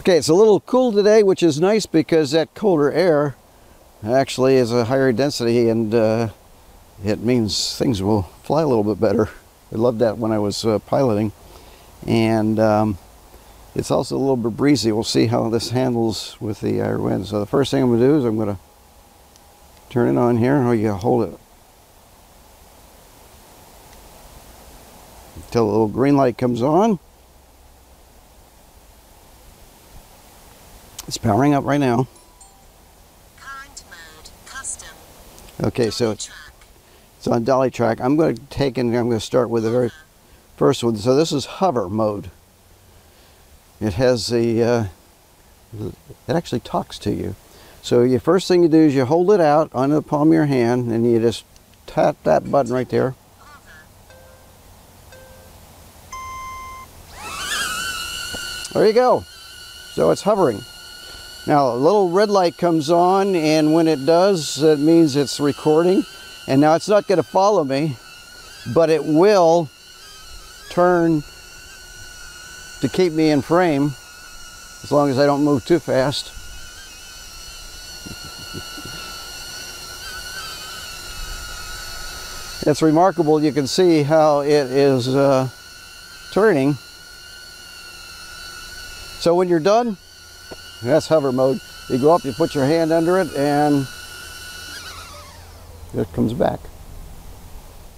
Okay, 0.00 0.18
it's 0.18 0.28
a 0.28 0.34
little 0.34 0.58
cool 0.58 0.90
today, 0.90 1.22
which 1.22 1.42
is 1.42 1.60
nice 1.60 1.86
because 1.86 2.32
that 2.32 2.54
colder 2.54 2.90
air 2.90 3.36
actually 4.04 4.56
is 4.56 4.72
a 4.72 4.86
higher 4.86 5.12
density 5.12 5.68
and 5.68 5.94
uh, 5.94 6.28
it 7.04 7.20
means 7.20 7.78
things 7.78 8.02
will 8.02 8.22
fly 8.42 8.62
a 8.62 8.66
little 8.66 8.82
bit 8.82 9.00
better. 9.00 9.28
I 9.72 9.76
loved 9.76 10.00
that 10.00 10.18
when 10.18 10.32
I 10.32 10.40
was 10.40 10.64
uh, 10.64 10.80
piloting. 10.80 11.30
And 12.04 12.58
um, 12.58 12.98
it's 13.76 13.92
also 13.92 14.16
a 14.16 14.18
little 14.18 14.36
bit 14.36 14.56
breezy. 14.56 14.90
We'll 14.90 15.04
see 15.04 15.26
how 15.26 15.48
this 15.48 15.70
handles 15.70 16.36
with 16.40 16.60
the 16.60 16.80
air 16.80 16.98
wind. 16.98 17.26
So 17.28 17.38
the 17.38 17.46
first 17.46 17.70
thing 17.70 17.84
I'm 17.84 17.90
going 17.90 18.00
to 18.00 18.06
do 18.06 18.18
is 18.18 18.24
I'm 18.24 18.36
going 18.36 18.56
to 18.56 18.60
turn 19.88 20.16
it 20.16 20.18
on 20.18 20.38
here. 20.38 20.56
Oh, 20.56 20.72
you 20.72 20.92
hold 20.92 21.28
it 21.28 21.38
until 25.36 25.66
the 25.66 25.72
little 25.72 25.88
green 25.88 26.16
light 26.16 26.38
comes 26.38 26.62
on. 26.62 26.98
It's 31.06 31.18
powering 31.18 31.54
up 31.54 31.64
right 31.64 31.78
now. 31.78 32.08
Current 33.36 33.84
mode, 33.88 34.30
custom. 34.44 34.88
Okay, 35.62 35.90
so 35.90 36.10
it's, 36.10 36.28
it's 37.18 37.28
on 37.28 37.44
dolly 37.44 37.70
track. 37.70 38.00
I'm 38.00 38.16
going 38.16 38.36
to 38.36 38.42
take 38.46 38.76
and 38.76 38.88
I'm 38.96 39.08
going 39.08 39.20
to 39.20 39.24
start 39.24 39.48
with 39.48 39.62
the 39.62 39.70
very 39.70 39.92
first 40.56 40.82
one. 40.82 40.96
So 40.96 41.14
this 41.14 41.30
is 41.30 41.44
hover 41.46 41.88
mode. 41.88 42.30
It 43.80 43.94
has 43.94 44.28
the, 44.28 44.62
uh, 44.62 44.84
it 45.78 46.34
actually 46.34 46.60
talks 46.60 46.98
to 47.00 47.12
you. 47.12 47.36
So 47.82 48.08
the 48.08 48.18
first 48.18 48.48
thing 48.48 48.64
you 48.64 48.68
do 48.68 48.78
is 48.78 48.94
you 48.96 49.04
hold 49.04 49.30
it 49.30 49.40
out 49.40 49.70
on 49.72 49.90
the 49.90 50.02
palm 50.02 50.28
of 50.28 50.34
your 50.34 50.46
hand 50.46 50.90
and 50.90 51.08
you 51.08 51.20
just 51.20 51.44
tap 51.86 52.16
that 52.24 52.50
button 52.50 52.72
right 52.72 52.88
there. 52.88 53.14
There 58.76 58.86
you 58.86 58.92
go. 58.92 59.24
So 59.94 60.10
it's 60.10 60.20
hovering. 60.20 60.60
Now 61.46 61.72
a 61.72 61.76
little 61.76 62.10
red 62.10 62.28
light 62.28 62.58
comes 62.58 62.90
on 62.90 63.34
and 63.34 63.72
when 63.72 63.88
it 63.88 64.04
does, 64.04 64.62
it 64.62 64.78
means 64.78 65.16
it's 65.16 65.40
recording. 65.40 66.04
And 66.46 66.60
now 66.60 66.74
it's 66.74 66.86
not 66.86 67.06
going 67.06 67.16
to 67.16 67.22
follow 67.22 67.64
me, 67.64 67.96
but 68.74 68.90
it 68.90 69.02
will 69.02 69.70
turn 70.68 71.22
to 72.82 72.88
keep 72.92 73.14
me 73.14 73.30
in 73.30 73.40
frame 73.40 73.92
as 74.82 74.92
long 74.92 75.08
as 75.08 75.18
I 75.18 75.24
don't 75.24 75.42
move 75.42 75.64
too 75.64 75.78
fast. 75.78 76.34
It's 82.68 82.82
remarkable. 82.82 83.42
You 83.42 83.52
can 83.52 83.66
see 83.66 84.02
how 84.02 84.40
it 84.40 84.50
is 84.70 85.08
uh, 85.08 85.48
turning. 86.30 86.76
So 89.26 89.34
when 89.34 89.48
you're 89.48 89.58
done, 89.58 89.96
that's 90.84 91.08
hover 91.08 91.32
mode. 91.32 91.58
You 91.90 91.98
go 91.98 92.14
up, 92.14 92.22
you 92.22 92.32
put 92.32 92.54
your 92.54 92.64
hand 92.64 92.92
under 92.92 93.18
it, 93.18 93.34
and 93.34 93.84
it 95.94 96.12
comes 96.12 96.32
back. 96.32 96.60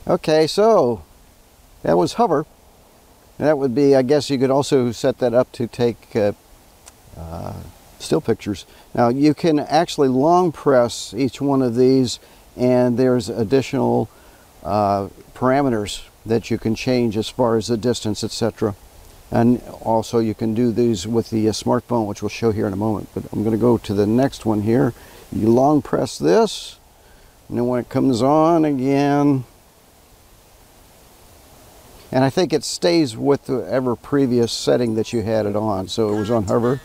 Okay, 0.06 0.46
so 0.46 1.04
that 1.82 1.98
was 1.98 2.14
hover. 2.14 2.46
And 3.38 3.46
that 3.46 3.58
would 3.58 3.74
be, 3.74 3.94
I 3.94 4.00
guess 4.00 4.30
you 4.30 4.38
could 4.38 4.48
also 4.50 4.90
set 4.90 5.18
that 5.18 5.34
up 5.34 5.52
to 5.52 5.66
take 5.66 6.16
uh, 6.16 6.32
uh, 7.14 7.56
still 7.98 8.22
pictures. 8.22 8.64
Now 8.94 9.08
you 9.08 9.34
can 9.34 9.58
actually 9.58 10.08
long 10.08 10.50
press 10.50 11.12
each 11.12 11.42
one 11.42 11.60
of 11.60 11.76
these 11.76 12.20
and 12.56 12.98
there's 12.98 13.28
additional 13.28 14.08
uh, 14.64 15.08
parameters 15.34 16.04
that 16.24 16.50
you 16.50 16.56
can 16.56 16.74
change 16.74 17.18
as 17.18 17.28
far 17.28 17.58
as 17.58 17.66
the 17.66 17.76
distance, 17.76 18.24
etc. 18.24 18.74
And 19.30 19.62
also 19.82 20.18
you 20.18 20.34
can 20.34 20.54
do 20.54 20.72
these 20.72 21.06
with 21.06 21.30
the 21.30 21.48
uh, 21.48 21.52
smartphone, 21.52 22.06
which 22.06 22.22
we'll 22.22 22.28
show 22.30 22.50
here 22.50 22.66
in 22.66 22.72
a 22.72 22.76
moment. 22.76 23.08
But 23.14 23.24
I'm 23.32 23.42
going 23.42 23.54
to 23.54 23.60
go 23.60 23.76
to 23.78 23.94
the 23.94 24.06
next 24.06 24.46
one 24.46 24.62
here. 24.62 24.94
You 25.30 25.48
long 25.48 25.82
press 25.82 26.16
this, 26.16 26.78
and 27.48 27.58
then 27.58 27.66
when 27.66 27.80
it 27.80 27.90
comes 27.90 28.22
on 28.22 28.64
again, 28.64 29.44
and 32.10 32.24
I 32.24 32.30
think 32.30 32.54
it 32.54 32.64
stays 32.64 33.16
with 33.16 33.44
the 33.44 33.58
ever 33.70 33.94
previous 33.94 34.50
setting 34.50 34.94
that 34.94 35.12
you 35.12 35.20
had 35.20 35.44
it 35.44 35.54
on. 35.54 35.88
So 35.88 36.14
it 36.14 36.18
was 36.18 36.30
on 36.30 36.44
hover, 36.44 36.80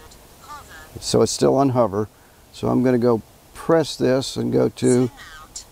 so 0.99 1.21
it's 1.21 1.31
still 1.31 1.55
on 1.55 1.69
hover. 1.69 2.09
So 2.51 2.67
I'm 2.67 2.83
going 2.83 2.93
to 2.93 2.99
go 2.99 3.21
press 3.53 3.95
this 3.95 4.35
and 4.35 4.51
go 4.51 4.67
to 4.67 5.09
Zoom 5.09 5.09
out. 5.09 5.65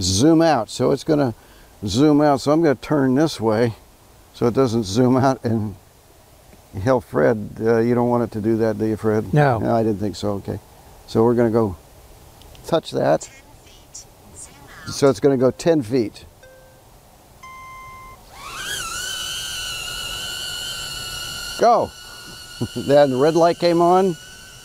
zoom 0.00 0.42
out. 0.42 0.70
So 0.70 0.90
it's 0.92 1.04
going 1.04 1.18
to 1.18 1.34
zoom 1.86 2.22
out. 2.22 2.40
So 2.40 2.52
I'm 2.52 2.62
going 2.62 2.76
to 2.76 2.82
turn 2.82 3.14
this 3.14 3.38
way 3.38 3.74
so 4.32 4.46
it 4.46 4.54
doesn't 4.54 4.84
zoom 4.84 5.16
out 5.16 5.44
and 5.44 5.76
hell, 6.82 7.00
Fred, 7.00 7.56
uh, 7.60 7.78
you 7.78 7.94
don't 7.94 8.08
want 8.08 8.24
it 8.24 8.32
to 8.32 8.40
do 8.40 8.56
that, 8.58 8.78
do 8.78 8.86
you, 8.86 8.96
Fred? 8.96 9.32
No. 9.32 9.58
No, 9.58 9.74
I 9.74 9.82
didn't 9.82 9.98
think 9.98 10.16
so. 10.16 10.32
Okay. 10.34 10.58
So 11.06 11.24
we're 11.24 11.34
going 11.34 11.50
to 11.50 11.52
go 11.52 11.76
touch 12.66 12.90
that. 12.92 13.22
10 13.22 13.32
feet. 13.64 14.92
So 14.92 15.08
it's 15.08 15.20
going 15.20 15.38
to 15.38 15.40
go 15.40 15.50
10 15.50 15.82
feet. 15.82 16.24
Go. 21.60 21.90
then 22.76 23.10
the 23.10 23.16
red 23.16 23.34
light 23.34 23.58
came 23.58 23.80
on, 23.80 24.16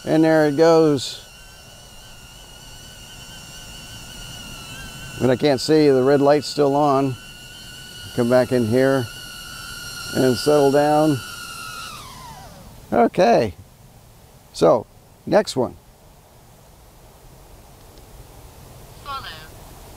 and 0.06 0.24
there 0.24 0.48
it 0.48 0.58
goes. 0.58 1.27
But 5.22 5.30
I 5.30 5.36
can't 5.36 5.62
see, 5.62 5.88
the 5.89 6.03
red 6.03 6.20
light's 6.20 6.48
still 6.48 6.75
on. 6.75 7.15
Come 8.15 8.30
back 8.30 8.51
in 8.51 8.65
here 8.65 9.06
and 10.15 10.36
settle 10.36 10.72
down. 10.72 11.18
Okay. 12.91 13.53
So, 14.53 14.86
next 15.25 15.55
one. 15.55 15.77
Follow. 19.03 19.27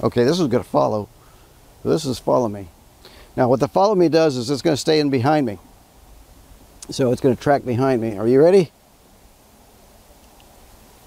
Okay, 0.04 0.24
this 0.24 0.38
is 0.38 0.46
going 0.46 0.62
to 0.62 0.68
follow. 0.68 1.08
This 1.84 2.04
is 2.04 2.18
follow 2.18 2.48
me. 2.48 2.68
Now, 3.36 3.48
what 3.48 3.60
the 3.60 3.68
follow 3.68 3.94
me 3.94 4.08
does 4.08 4.36
is 4.36 4.48
it's 4.48 4.62
going 4.62 4.74
to 4.74 4.80
stay 4.80 5.00
in 5.00 5.10
behind 5.10 5.46
me. 5.46 5.58
So 6.90 7.10
it's 7.10 7.20
going 7.20 7.34
to 7.34 7.42
track 7.42 7.64
behind 7.64 8.00
me. 8.00 8.16
Are 8.16 8.28
you 8.28 8.40
ready? 8.40 8.70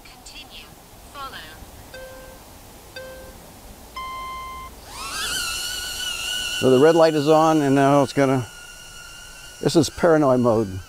Continue. 0.04 0.66
Follow. 1.14 1.36
So 6.60 6.70
the 6.70 6.84
red 6.84 6.96
light 6.96 7.14
is 7.14 7.28
on, 7.28 7.62
and 7.62 7.74
now 7.74 8.02
it's 8.02 8.12
going 8.12 8.28
to. 8.28 8.46
This 9.62 9.74
is 9.74 9.88
paranoid 9.88 10.40
mode. 10.40 10.80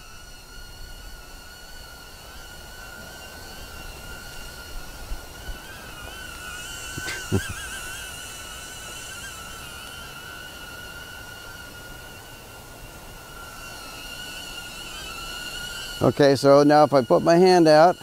Okay, 16.01 16.37
so 16.37 16.63
now 16.63 16.85
if 16.85 16.93
I 16.93 17.01
put 17.01 17.23
my 17.23 17.35
hand 17.35 17.67
out, 17.67 17.97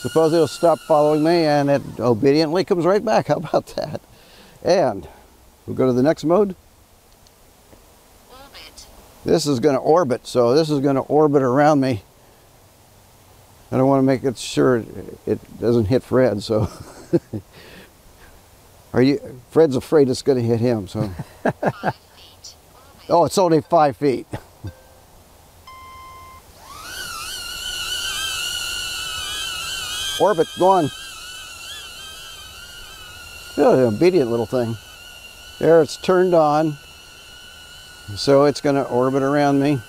suppose 0.00 0.32
it'll 0.32 0.46
stop 0.46 0.78
following 0.78 1.24
me 1.24 1.44
and 1.44 1.68
it 1.68 1.82
obediently 1.98 2.64
comes 2.64 2.84
right 2.84 3.04
back. 3.04 3.26
How 3.28 3.36
about 3.36 3.66
that? 3.74 4.00
And 4.62 5.08
we'll 5.66 5.74
go 5.74 5.86
to 5.86 5.92
the 5.92 6.04
next 6.04 6.22
mode. 6.22 6.54
Orbit. 8.30 8.86
This 9.24 9.44
is 9.44 9.58
going 9.58 9.74
to 9.74 9.80
orbit, 9.80 10.24
so 10.24 10.54
this 10.54 10.70
is 10.70 10.78
going 10.78 10.94
to 10.94 11.02
orbit 11.02 11.42
around 11.42 11.80
me. 11.80 12.02
I 13.72 13.76
don't 13.76 13.88
want 13.88 13.98
to 13.98 14.06
make 14.06 14.22
it 14.22 14.38
sure 14.38 14.84
it 15.26 15.60
doesn't 15.60 15.86
hit 15.86 16.04
Fred, 16.04 16.44
so. 16.44 16.70
Are 18.92 19.02
you? 19.02 19.40
Fred's 19.50 19.74
afraid 19.74 20.08
it's 20.08 20.22
going 20.22 20.38
to 20.38 20.44
hit 20.44 20.60
him, 20.60 20.86
so. 20.86 21.10
5 21.42 21.54
feet. 21.94 22.54
Oh, 23.10 23.24
it's 23.24 23.36
only 23.36 23.60
five 23.62 23.96
feet. 23.96 24.26
Orbit, 30.20 30.48
go 30.58 30.68
on. 30.68 30.90
Oh, 33.56 33.74
an 33.74 33.94
obedient 33.94 34.30
little 34.30 34.46
thing. 34.46 34.76
There, 35.58 35.82
it's 35.82 35.96
turned 35.96 36.34
on. 36.34 36.76
So 38.14 38.44
it's 38.44 38.60
going 38.60 38.76
to 38.76 38.84
orbit 38.84 39.22
around 39.22 39.60
me. 39.60 39.80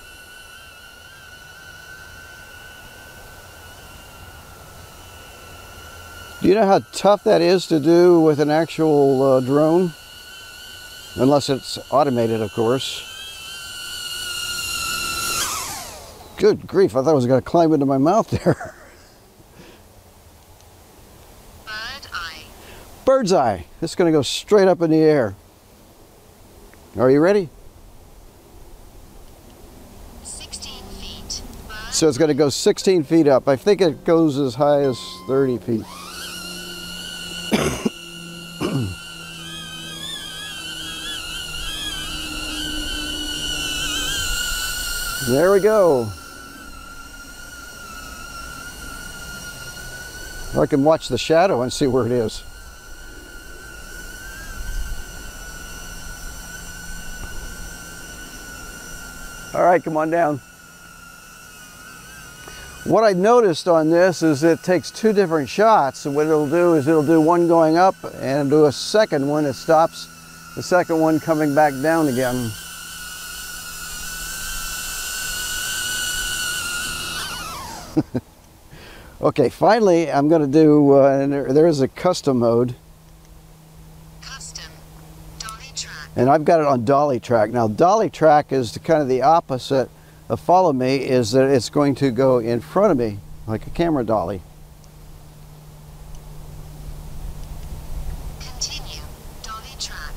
Do 6.40 6.48
you 6.48 6.54
know 6.54 6.66
how 6.66 6.78
tough 6.92 7.24
that 7.24 7.42
is 7.42 7.66
to 7.66 7.78
do 7.78 8.18
with 8.20 8.40
an 8.40 8.50
actual 8.50 9.22
uh, 9.22 9.40
drone? 9.40 9.92
Unless 11.16 11.50
it's 11.50 11.78
automated, 11.90 12.40
of 12.40 12.50
course. 12.52 13.06
Good 16.38 16.66
grief, 16.66 16.96
I 16.96 17.02
thought 17.02 17.12
it 17.12 17.14
was 17.14 17.26
going 17.26 17.42
to 17.42 17.46
climb 17.46 17.74
into 17.74 17.84
my 17.84 17.98
mouth 17.98 18.30
there. 18.44 18.74
Bird 21.66 22.06
eye. 22.10 22.44
Bird's 23.20 23.34
eye. 23.34 23.66
It's 23.82 23.94
going 23.94 24.10
to 24.10 24.16
go 24.16 24.22
straight 24.22 24.66
up 24.66 24.80
in 24.80 24.90
the 24.90 24.96
air. 24.96 25.34
Are 26.96 27.10
you 27.10 27.20
ready? 27.20 27.50
16 30.24 30.82
feet. 30.94 31.42
So 31.90 32.08
it's 32.08 32.16
going 32.16 32.28
to 32.28 32.34
go 32.34 32.48
16 32.48 33.02
feet 33.02 33.28
up. 33.28 33.46
I 33.46 33.56
think 33.56 33.82
it 33.82 34.06
goes 34.06 34.38
as 34.38 34.54
high 34.54 34.80
as 34.80 34.98
30 35.26 35.58
feet. 35.58 35.84
there 45.28 45.52
we 45.52 45.60
go. 45.60 46.10
I 50.58 50.64
can 50.64 50.82
watch 50.82 51.08
the 51.08 51.18
shadow 51.18 51.60
and 51.60 51.70
see 51.70 51.86
where 51.86 52.06
it 52.06 52.12
is. 52.12 52.44
All 59.54 59.64
right, 59.64 59.82
come 59.82 59.96
on 59.96 60.10
down. 60.10 60.40
What 62.84 63.04
I 63.04 63.12
noticed 63.12 63.68
on 63.68 63.90
this 63.90 64.22
is 64.22 64.42
it 64.42 64.62
takes 64.62 64.90
two 64.90 65.12
different 65.12 65.48
shots. 65.50 66.06
And 66.06 66.14
what 66.14 66.26
it'll 66.26 66.48
do 66.48 66.74
is 66.74 66.88
it'll 66.88 67.04
do 67.04 67.20
one 67.20 67.46
going 67.46 67.76
up 67.76 67.94
and 68.20 68.48
do 68.48 68.64
a 68.64 68.72
second 68.72 69.28
one. 69.28 69.44
It 69.44 69.52
stops 69.52 70.06
the 70.56 70.62
second 70.62 70.98
one 70.98 71.20
coming 71.20 71.54
back 71.54 71.74
down 71.82 72.08
again. 72.08 72.50
okay, 79.20 79.50
finally 79.50 80.10
I'm 80.10 80.28
going 80.28 80.42
to 80.42 80.48
do, 80.48 80.92
uh, 80.92 81.26
there 81.26 81.66
is 81.66 81.82
a 81.82 81.88
custom 81.88 82.38
mode. 82.38 82.74
Custom. 84.22 84.64
Dolly 85.38 85.70
track. 85.76 85.99
And 86.16 86.28
I've 86.28 86.44
got 86.44 86.60
it 86.60 86.66
on 86.66 86.84
dolly 86.84 87.20
track. 87.20 87.50
Now 87.50 87.68
dolly 87.68 88.10
track 88.10 88.52
is 88.52 88.72
the, 88.72 88.80
kind 88.80 89.02
of 89.02 89.08
the 89.08 89.22
opposite 89.22 89.88
of 90.28 90.40
follow 90.40 90.72
me 90.72 90.96
is 90.96 91.32
that 91.32 91.48
it's 91.50 91.70
going 91.70 91.94
to 91.96 92.10
go 92.10 92.38
in 92.38 92.60
front 92.60 92.92
of 92.92 92.98
me 92.98 93.18
like 93.46 93.66
a 93.66 93.70
camera 93.70 94.04
dolly. 94.04 94.42
Continue. 98.40 99.02
Dolly 99.42 99.68
track. 99.78 100.14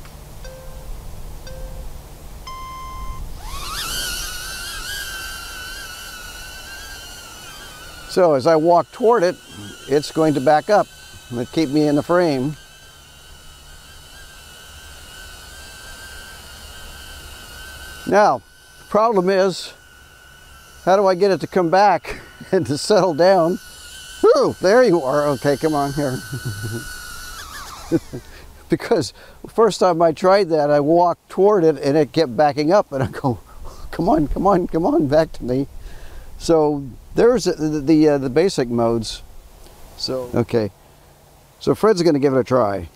So 8.10 8.34
as 8.34 8.46
I 8.46 8.56
walk 8.56 8.92
toward 8.92 9.24
it, 9.24 9.36
it's 9.90 10.12
going 10.12 10.36
to 10.36 10.42
back 10.42 10.70
up 10.70 10.88
and 11.32 11.52
keep 11.52 11.70
me 11.70 11.88
in 11.88 11.96
the 11.96 12.04
frame. 12.04 12.56
Now, 18.07 18.41
the 18.79 18.86
problem 18.89 19.29
is, 19.29 19.74
how 20.86 20.95
do 20.95 21.07
I 21.07 21.15
get 21.15 21.31
it 21.31 21.39
to 21.41 21.48
come 21.48 21.69
back 21.69 22.19
and 22.51 22.65
to 22.67 22.77
settle 22.77 23.13
down? 23.13 23.60
Whew, 24.22 24.55
there 24.62 24.83
you 24.83 25.01
are. 25.01 25.27
Okay, 25.29 25.57
come 25.57 25.74
on 25.74 25.93
here. 25.93 26.17
because 28.69 29.13
first 29.50 29.79
time 29.79 30.01
I 30.01 30.12
tried 30.12 30.50
that, 30.50 30.69
I 30.72 30.79
walked 30.79 31.29
toward 31.29 31.63
it 31.63 31.77
and 31.77 31.98
it 31.98 32.12
kept 32.12 32.36
backing 32.36 32.72
up, 32.72 32.91
and 32.91 33.03
I 33.03 33.07
go, 33.07 33.39
"Come 33.91 34.10
on, 34.10 34.27
come 34.27 34.48
on, 34.48 34.67
come 34.67 34.86
on, 34.86 35.07
back 35.07 35.31
to 35.33 35.43
me." 35.43 35.67
So 36.38 36.83
there's 37.15 37.45
the 37.45 37.81
the, 37.81 38.10
uh, 38.10 38.17
the 38.17 38.29
basic 38.29 38.69
modes. 38.69 39.22
So 39.98 40.29
okay, 40.33 40.72
so 41.60 41.75
Fred's 41.75 42.01
going 42.01 42.15
to 42.15 42.19
give 42.19 42.33
it 42.33 42.39
a 42.39 42.43
try. 42.43 42.89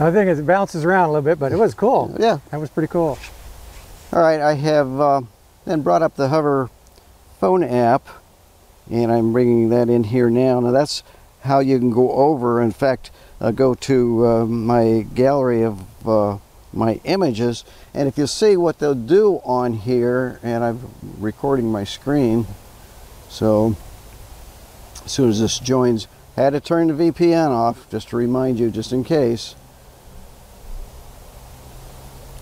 I 0.00 0.10
think 0.10 0.28
it 0.28 0.46
bounces 0.46 0.84
around 0.84 1.10
a 1.10 1.12
little 1.12 1.22
bit, 1.22 1.38
but 1.38 1.52
it 1.52 1.56
was 1.56 1.74
cool. 1.74 2.14
Yeah. 2.18 2.38
That 2.50 2.60
was 2.60 2.70
pretty 2.70 2.88
cool. 2.88 3.18
All 4.12 4.20
right, 4.20 4.40
I 4.40 4.54
have 4.54 5.00
uh, 5.00 5.20
then 5.64 5.82
brought 5.82 6.02
up 6.02 6.16
the 6.16 6.28
Hover 6.28 6.70
phone 7.40 7.64
app, 7.64 8.08
and 8.90 9.10
I'm 9.12 9.32
bringing 9.32 9.68
that 9.70 9.88
in 9.88 10.04
here 10.04 10.28
now. 10.28 10.60
Now 10.60 10.70
that's 10.70 11.02
how 11.42 11.60
you 11.60 11.78
can 11.78 11.90
go 11.90 12.12
over. 12.12 12.60
In 12.60 12.72
fact, 12.72 13.10
uh, 13.40 13.50
go 13.50 13.74
to 13.74 14.26
uh, 14.26 14.44
my 14.46 15.06
gallery 15.14 15.62
of 15.62 16.08
uh, 16.08 16.38
my 16.72 17.00
images, 17.04 17.64
and 17.94 18.08
if 18.08 18.16
you 18.16 18.26
see 18.26 18.56
what 18.56 18.78
they'll 18.78 18.94
do 18.94 19.40
on 19.44 19.72
here, 19.72 20.38
and 20.42 20.62
I'm 20.62 20.90
recording 21.18 21.70
my 21.70 21.84
screen, 21.84 22.46
so 23.28 23.76
as 25.04 25.12
soon 25.12 25.30
as 25.30 25.40
this 25.40 25.58
joins, 25.58 26.06
had 26.36 26.50
to 26.50 26.60
turn 26.60 26.88
the 26.88 26.94
VPN 26.94 27.50
off 27.50 27.90
just 27.90 28.08
to 28.08 28.16
remind 28.16 28.58
you, 28.58 28.70
just 28.70 28.92
in 28.92 29.04
case. 29.04 29.54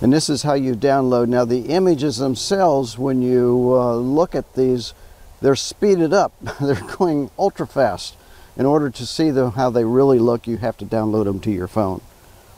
And 0.00 0.12
this 0.12 0.30
is 0.30 0.44
how 0.44 0.54
you 0.54 0.74
download. 0.74 1.28
Now 1.28 1.44
the 1.44 1.66
images 1.66 2.16
themselves, 2.16 2.96
when 2.96 3.20
you 3.20 3.74
uh, 3.74 3.96
look 3.96 4.34
at 4.34 4.54
these, 4.54 4.94
they're 5.42 5.56
speeded 5.56 6.12
up. 6.12 6.32
they're 6.60 6.80
going 6.96 7.30
ultra 7.38 7.66
fast. 7.66 8.16
In 8.56 8.66
order 8.66 8.90
to 8.90 9.06
see 9.06 9.30
them, 9.30 9.52
how 9.52 9.70
they 9.70 9.84
really 9.84 10.18
look, 10.18 10.46
you 10.46 10.58
have 10.58 10.76
to 10.78 10.84
download 10.84 11.24
them 11.24 11.40
to 11.40 11.50
your 11.50 11.68
phone. 11.68 12.00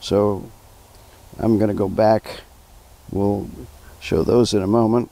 So 0.01 0.51
I'm 1.39 1.59
going 1.59 1.69
to 1.69 1.75
go 1.75 1.89
back. 1.89 2.41
We'll 3.11 3.49
show 4.01 4.23
those 4.23 4.53
in 4.53 4.63
a 4.63 4.67
moment. 4.67 5.11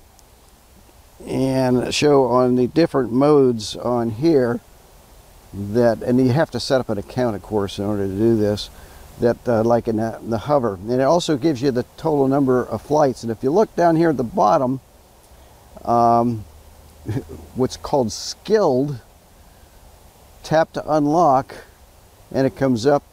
And 1.26 1.94
show 1.94 2.24
on 2.26 2.56
the 2.56 2.66
different 2.66 3.12
modes 3.12 3.76
on 3.76 4.10
here 4.10 4.60
that, 5.52 6.02
and 6.02 6.18
you 6.20 6.32
have 6.32 6.50
to 6.52 6.60
set 6.60 6.80
up 6.80 6.88
an 6.88 6.98
account, 6.98 7.36
of 7.36 7.42
course, 7.42 7.78
in 7.78 7.84
order 7.84 8.06
to 8.06 8.12
do 8.12 8.36
this 8.36 8.70
that 9.20 9.36
uh, 9.46 9.62
like 9.62 9.86
in 9.86 9.96
the, 9.96 10.18
the, 10.22 10.38
hover. 10.38 10.74
And 10.74 10.92
it 10.92 11.02
also 11.02 11.36
gives 11.36 11.62
you 11.62 11.70
the 11.70 11.84
total 11.96 12.26
number 12.26 12.64
of 12.64 12.82
flights. 12.82 13.22
And 13.22 13.30
if 13.30 13.42
you 13.42 13.50
look 13.50 13.74
down 13.76 13.96
here 13.96 14.10
at 14.10 14.16
the 14.16 14.24
bottom 14.24 14.80
um, 15.84 16.44
what's 17.54 17.76
called 17.76 18.12
skilled 18.12 19.00
tap 20.42 20.72
to 20.72 20.92
unlock 20.92 21.54
and 22.32 22.46
it 22.46 22.56
comes 22.56 22.86
up. 22.86 23.04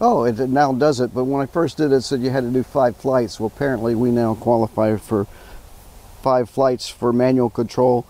Oh 0.00 0.24
it 0.24 0.38
now 0.38 0.72
does 0.72 1.00
it 1.00 1.14
but 1.14 1.24
when 1.24 1.42
I 1.42 1.46
first 1.46 1.76
did 1.76 1.92
it, 1.92 1.96
it 1.96 2.02
said 2.02 2.20
you 2.20 2.30
had 2.30 2.44
to 2.44 2.50
do 2.50 2.62
five 2.62 2.96
flights. 2.96 3.40
Well 3.40 3.52
apparently 3.54 3.94
we 3.94 4.10
now 4.10 4.34
qualify 4.34 4.96
for 4.96 5.26
five 6.22 6.50
flights 6.50 6.88
for 6.88 7.12
manual 7.12 7.50
control 7.50 8.06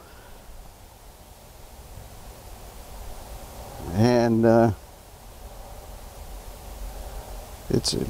and 3.95 4.45
uh, 4.45 4.71
it's 7.71 7.95
uh, 7.95 8.05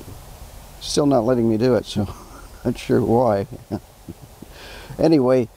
still 0.81 1.07
not 1.07 1.25
letting 1.25 1.49
me 1.49 1.57
do 1.57 1.75
it, 1.75 1.85
so 1.85 2.09
not 2.65 2.79
sure 2.79 3.03
why. 3.03 3.47
anyway, 4.99 5.49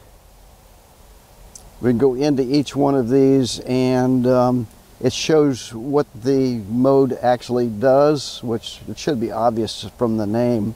we 1.82 1.94
go 1.94 2.14
into 2.14 2.44
each 2.44 2.76
one 2.76 2.96
of 2.96 3.10
these 3.10 3.60
and 3.62 4.28
um, 4.28 4.68
it 5.00 5.14
shows 5.14 5.74
what 5.74 6.08
the 6.14 6.58
mode 6.70 7.14
actually 7.22 7.68
does, 7.68 8.42
which 8.44 8.82
it 8.88 8.98
should 8.98 9.20
be 9.20 9.32
obvious 9.32 9.86
from 9.98 10.18
the 10.18 10.28
name. 10.28 10.76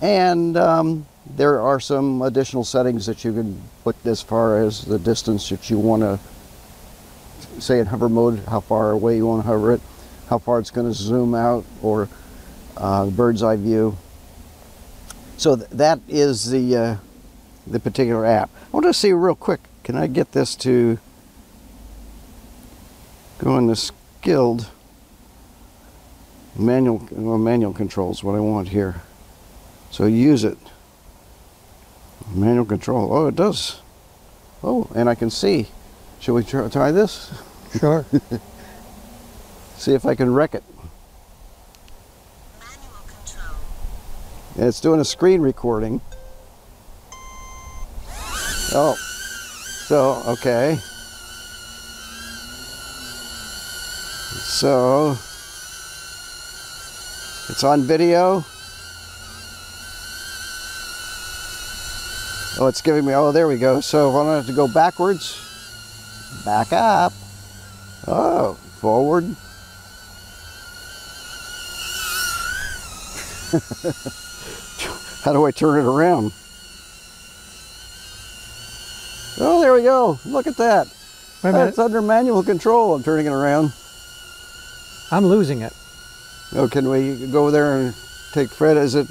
And 0.00 0.56
um, 0.56 1.06
there 1.36 1.60
are 1.60 1.78
some 1.78 2.22
additional 2.22 2.64
settings 2.64 3.06
that 3.06 3.24
you 3.24 3.32
can 3.32 3.62
put 3.84 3.94
as 4.04 4.20
far 4.20 4.58
as 4.58 4.84
the 4.84 4.98
distance 4.98 5.48
that 5.50 5.70
you 5.70 5.78
want 5.78 6.02
to 6.02 6.18
say 7.58 7.78
in 7.78 7.86
hover 7.86 8.08
mode, 8.08 8.40
how 8.48 8.60
far 8.60 8.90
away 8.90 9.16
you 9.16 9.26
want 9.26 9.42
to 9.42 9.46
hover 9.46 9.72
it, 9.72 9.80
how 10.28 10.38
far 10.38 10.58
it's 10.58 10.70
going 10.70 10.86
to 10.86 10.94
zoom 10.94 11.34
out, 11.34 11.64
or 11.82 12.08
uh, 12.76 13.06
bird's 13.06 13.42
eye 13.42 13.56
view. 13.56 13.96
So 15.36 15.56
th 15.56 15.68
that 15.70 16.00
is 16.08 16.50
the 16.50 16.76
uh, 16.76 16.96
the 17.66 17.80
particular 17.80 18.24
app. 18.24 18.50
I 18.54 18.70
want 18.70 18.86
to 18.86 18.94
see 18.94 19.12
real 19.12 19.34
quick. 19.34 19.60
Can 19.84 19.96
I 19.96 20.06
get 20.06 20.32
this 20.32 20.54
to 20.56 20.98
go 23.38 23.58
into 23.58 23.74
skilled 23.74 24.70
manual 26.56 27.08
well, 27.10 27.38
manual 27.38 27.72
controls? 27.72 28.22
What 28.22 28.36
I 28.36 28.40
want 28.40 28.68
here. 28.68 29.02
So 29.90 30.06
use 30.06 30.44
it. 30.44 30.58
Manual 32.32 32.64
control. 32.66 33.12
Oh, 33.12 33.26
it 33.26 33.36
does. 33.36 33.80
Oh, 34.62 34.88
and 34.94 35.08
I 35.08 35.14
can 35.14 35.28
see. 35.28 35.68
Shall 36.22 36.34
we 36.34 36.44
try, 36.44 36.68
try 36.68 36.92
this? 36.92 37.34
Sure. 37.80 38.06
see 39.76 39.92
if 39.92 40.06
I 40.06 40.14
can 40.14 40.32
wreck 40.32 40.54
it. 40.54 40.62
And 44.54 44.66
it's 44.66 44.80
doing 44.80 45.00
a 45.00 45.04
screen 45.04 45.40
recording. 45.40 46.00
Oh, 48.72 48.94
so, 49.88 50.22
okay. 50.28 50.76
So, 54.44 55.16
it's 57.48 57.64
on 57.64 57.82
video. 57.82 58.44
Oh, 62.60 62.68
it's 62.68 62.80
giving 62.80 63.04
me, 63.04 63.12
oh, 63.12 63.32
there 63.32 63.48
we 63.48 63.58
go. 63.58 63.80
So 63.80 64.10
if 64.10 64.14
I 64.14 64.22
don't 64.22 64.36
have 64.36 64.46
to 64.46 64.52
go 64.52 64.68
backwards, 64.68 65.51
back 66.44 66.72
up. 66.72 67.12
Oh, 68.06 68.54
forward. 68.80 69.24
How 75.22 75.32
do 75.32 75.44
I 75.44 75.50
turn 75.50 75.78
it 75.78 75.88
around? 75.88 76.32
Oh, 79.38 79.60
there 79.60 79.72
we 79.72 79.82
go. 79.82 80.18
Look 80.24 80.46
at 80.46 80.56
that. 80.56 80.86
Wait 81.42 81.50
a 81.50 81.52
minute. 81.52 81.68
It's 81.70 81.78
under 81.78 82.00
manual 82.02 82.42
control. 82.42 82.94
I'm 82.94 83.02
turning 83.02 83.26
it 83.26 83.32
around. 83.32 83.72
I'm 85.10 85.26
losing 85.26 85.60
it. 85.60 85.72
Oh, 86.54 86.68
can 86.68 86.88
we 86.88 87.26
go 87.28 87.50
there 87.50 87.78
and 87.78 87.94
take 88.32 88.50
Fred? 88.50 88.76
Is 88.76 88.94
it? 88.94 89.08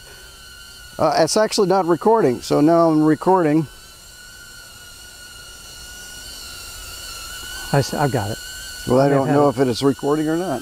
Uh, 0.98 1.14
it's 1.18 1.38
actually 1.38 1.68
not 1.68 1.86
recording. 1.86 2.42
So 2.42 2.62
now 2.62 2.90
I'm 2.90 3.04
recording. 3.04 3.68
I, 7.74 7.78
I've 7.78 8.12
got 8.12 8.32
it. 8.32 8.38
Well, 8.88 9.00
I 9.00 9.08
don't 9.08 9.28
know 9.28 9.48
it. 9.48 9.52
if 9.52 9.60
it 9.60 9.68
is 9.68 9.82
recording 9.82 10.28
or 10.28 10.36
not. 10.36 10.62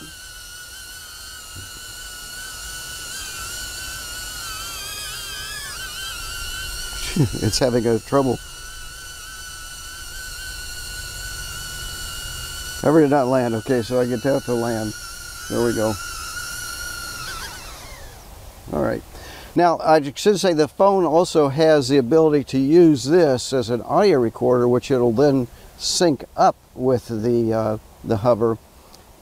it's 7.41 7.57
having 7.57 7.87
a 7.87 7.99
trouble. 7.99 8.37
Ever 12.87 13.01
did 13.01 13.09
not 13.09 13.27
land. 13.27 13.55
Okay, 13.55 13.81
so 13.81 13.99
I 13.99 14.05
get 14.05 14.21
that 14.23 14.43
to 14.43 14.53
land. 14.53 14.93
There 15.49 15.65
we 15.65 15.73
go. 15.73 15.93
All 18.71 18.83
right. 18.83 19.01
Now, 19.55 19.79
I 19.79 20.13
should 20.13 20.39
say 20.39 20.53
the 20.53 20.67
phone 20.67 21.03
also 21.03 21.49
has 21.49 21.89
the 21.89 21.97
ability 21.97 22.43
to 22.45 22.59
use 22.59 23.03
this 23.03 23.51
as 23.51 23.71
an 23.71 23.81
audio 23.81 24.19
recorder, 24.19 24.67
which 24.67 24.91
it'll 24.91 25.11
then 25.11 25.47
sync 25.77 26.23
up 26.37 26.55
with 26.79 27.07
the 27.07 27.53
uh, 27.53 27.77
the 28.03 28.17
hover, 28.17 28.57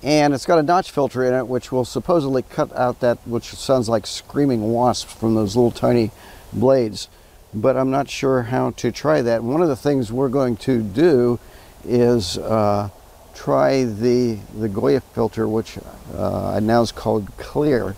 and 0.03 0.33
it's 0.33 0.45
got 0.45 0.59
a 0.59 0.63
notch 0.63 0.91
filter 0.91 1.25
in 1.25 1.33
it, 1.33 1.47
which 1.47 1.71
will 1.71 1.85
supposedly 1.85 2.43
cut 2.43 2.75
out 2.75 2.99
that 2.99 3.17
which 3.27 3.45
sounds 3.55 3.89
like 3.89 4.05
screaming 4.05 4.71
wasps 4.71 5.13
from 5.13 5.35
those 5.35 5.55
little 5.55 5.71
tiny 5.71 6.11
blades. 6.53 7.09
But 7.53 7.77
I'm 7.77 7.89
not 7.89 8.09
sure 8.09 8.43
how 8.43 8.71
to 8.71 8.91
try 8.91 9.21
that. 9.21 9.43
One 9.43 9.61
of 9.61 9.67
the 9.67 9.75
things 9.75 10.11
we're 10.11 10.29
going 10.29 10.57
to 10.57 10.81
do 10.81 11.39
is 11.83 12.37
uh, 12.37 12.89
try 13.33 13.83
the 13.85 14.37
the 14.57 14.69
Goyo 14.69 15.01
filter, 15.13 15.47
which 15.47 15.77
uh, 16.15 16.59
now 16.61 16.81
is 16.81 16.91
called 16.91 17.35
Clear, 17.37 17.95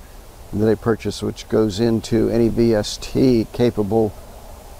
that 0.53 0.69
I 0.69 0.75
purchased, 0.75 1.21
which 1.21 1.47
goes 1.49 1.79
into 1.79 2.29
any 2.29 2.49
VST 2.49 3.51
capable 3.53 4.13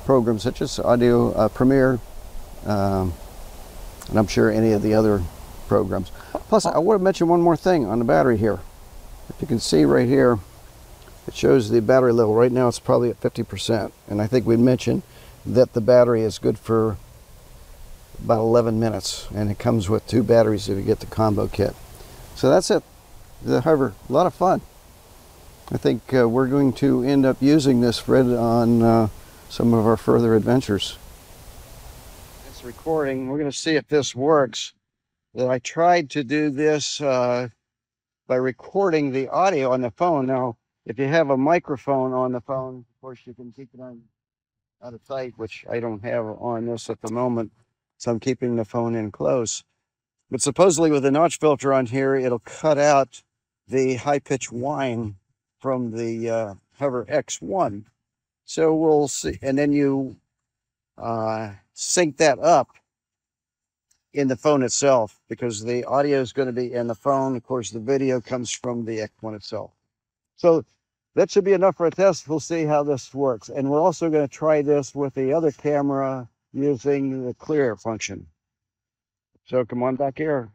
program 0.06 0.40
such 0.40 0.62
as 0.62 0.80
Audio 0.80 1.32
uh, 1.34 1.50
Premiere, 1.50 2.00
um, 2.66 3.14
and 4.10 4.20
I'm 4.20 4.28
sure 4.28 4.52
any 4.52 4.72
of 4.72 4.82
the 4.82 4.94
other 4.94 5.24
programs. 5.68 6.12
Plus, 6.50 6.66
I 6.66 6.78
want 6.80 7.00
to 7.00 7.04
mention 7.04 7.28
one 7.28 7.42
more 7.42 7.56
thing 7.56 7.86
on 7.86 8.00
the 8.00 8.06
battery 8.06 8.38
here. 8.38 8.60
If 9.30 9.36
you 9.42 9.48
can 9.48 9.60
see 9.60 9.86
right 9.86 10.08
here, 10.08 10.40
it 11.28 11.36
shows 11.36 11.70
the 11.70 11.82
battery 11.82 12.12
level. 12.12 12.34
Right 12.34 12.52
now, 12.52 12.68
it's 12.68 12.80
probably 12.80 13.10
at 13.10 13.22
50%, 13.22 13.92
and 14.08 14.22
I 14.22 14.28
think 14.28 14.46
we 14.46 14.58
mentioned 14.58 15.04
that 15.46 15.74
the 15.74 15.82
battery 15.82 16.22
is 16.22 16.40
good 16.40 16.58
for 16.58 16.98
about 18.24 18.40
11 18.40 18.80
minutes, 18.80 19.28
and 19.34 19.50
it 19.50 19.60
comes 19.60 19.90
with 19.90 20.06
two 20.08 20.24
batteries 20.24 20.68
if 20.68 20.78
you 20.78 20.84
get 20.84 21.00
the 21.00 21.06
combo 21.06 21.48
kit. 21.48 21.76
So 22.36 22.50
that's 22.50 22.72
it. 22.72 22.84
The 23.44 23.62
hover, 23.62 23.94
a 24.10 24.12
lot 24.12 24.26
of 24.26 24.34
fun. 24.34 24.62
I 25.72 25.78
think 25.78 26.14
uh, 26.14 26.28
we're 26.28 26.48
going 26.48 26.74
to 26.74 27.04
end 27.04 27.26
up 27.26 27.38
using 27.42 27.82
this, 27.82 28.00
Fred, 28.00 28.26
on 28.26 28.82
uh, 28.82 29.08
some 29.50 29.74
of 29.74 29.86
our 29.86 29.98
further 29.98 30.36
adventures. 30.36 30.98
Recording. 32.70 33.28
We're 33.28 33.40
going 33.40 33.50
to 33.50 33.58
see 33.58 33.78
if 33.78 33.88
this 33.88 34.14
works. 34.14 34.76
That 35.34 35.50
I 35.50 35.58
tried 35.58 36.12
to 36.12 36.24
do 36.24 36.52
this 36.52 37.02
uh, 37.02 37.48
by 38.28 38.36
recording 38.36 39.12
the 39.12 39.28
audio 39.30 39.72
on 39.72 39.82
the 39.82 39.90
phone. 39.90 40.28
Now, 40.28 40.56
if 40.86 41.00
you 41.00 41.08
have 41.08 41.32
a 41.32 41.36
microphone 41.36 42.14
on 42.14 42.32
the 42.32 42.42
phone, 42.42 42.86
of 42.88 43.02
course, 43.02 43.22
you 43.26 43.34
can 43.34 43.52
keep 43.54 43.70
it 43.74 43.82
on 43.82 44.04
out 44.84 44.94
of 44.94 45.02
sight, 45.04 45.34
which 45.36 45.66
I 45.68 45.80
don't 45.80 46.04
have 46.04 46.24
on 46.24 46.68
this 46.68 46.92
at 46.92 47.02
the 47.02 47.12
moment. 47.12 47.52
So 47.98 48.12
I'm 48.12 48.20
keeping 48.20 48.56
the 48.56 48.66
phone 48.66 48.94
in 48.94 49.10
close. 49.10 49.64
But 50.30 50.44
supposedly 50.44 50.92
with 50.92 51.02
the 51.02 51.10
notch 51.10 51.40
filter 51.40 51.74
on 51.74 51.88
here, 51.88 52.16
it'll 52.16 52.38
cut 52.38 52.78
out 52.78 53.24
the 53.68 53.96
high 53.96 54.20
pitch 54.20 54.52
whine 54.52 55.16
from 55.58 55.98
the 55.98 56.30
uh, 56.30 56.54
Hover 56.78 57.06
X1. 57.06 57.86
So 58.46 58.76
we'll 58.76 59.08
see. 59.08 59.40
And 59.42 59.58
then 59.58 59.74
you 59.74 60.18
uh, 61.00 61.54
sync 61.80 62.18
that 62.18 62.38
up 62.40 62.72
in 64.14 64.28
the 64.28 64.36
phone 64.36 64.64
itself 64.64 65.22
because 65.30 65.64
the 65.64 65.86
audio 65.86 66.20
is 66.20 66.34
going 66.34 66.48
to 66.48 66.54
be 66.54 66.74
in 66.74 66.88
the 66.88 66.96
phone. 66.96 67.38
Of 67.38 67.44
course, 67.44 67.72
the 67.72 67.80
video 67.80 68.20
comes 68.20 68.52
from 68.52 68.84
the 68.84 68.98
X1 68.98 69.36
itself. 69.36 69.72
So 70.36 70.66
that 71.16 71.32
should 71.32 71.46
be 71.46 71.54
enough 71.54 71.78
for 71.78 71.86
a 71.86 71.92
test. 71.92 72.28
We'll 72.28 72.42
see 72.42 72.66
how 72.66 72.84
this 72.84 73.14
works. 73.14 73.48
And 73.48 73.70
we're 73.70 73.82
also 73.82 74.10
going 74.10 74.28
to 74.28 74.34
try 74.34 74.62
this 74.62 74.94
with 74.94 75.14
the 75.14 75.32
other 75.32 75.52
camera 75.52 76.28
using 76.52 77.26
the 77.26 77.34
clear 77.34 77.78
function. 77.78 78.28
So 79.46 79.64
come 79.64 79.82
on 79.82 79.96
back 79.96 80.18
here. 80.18 80.52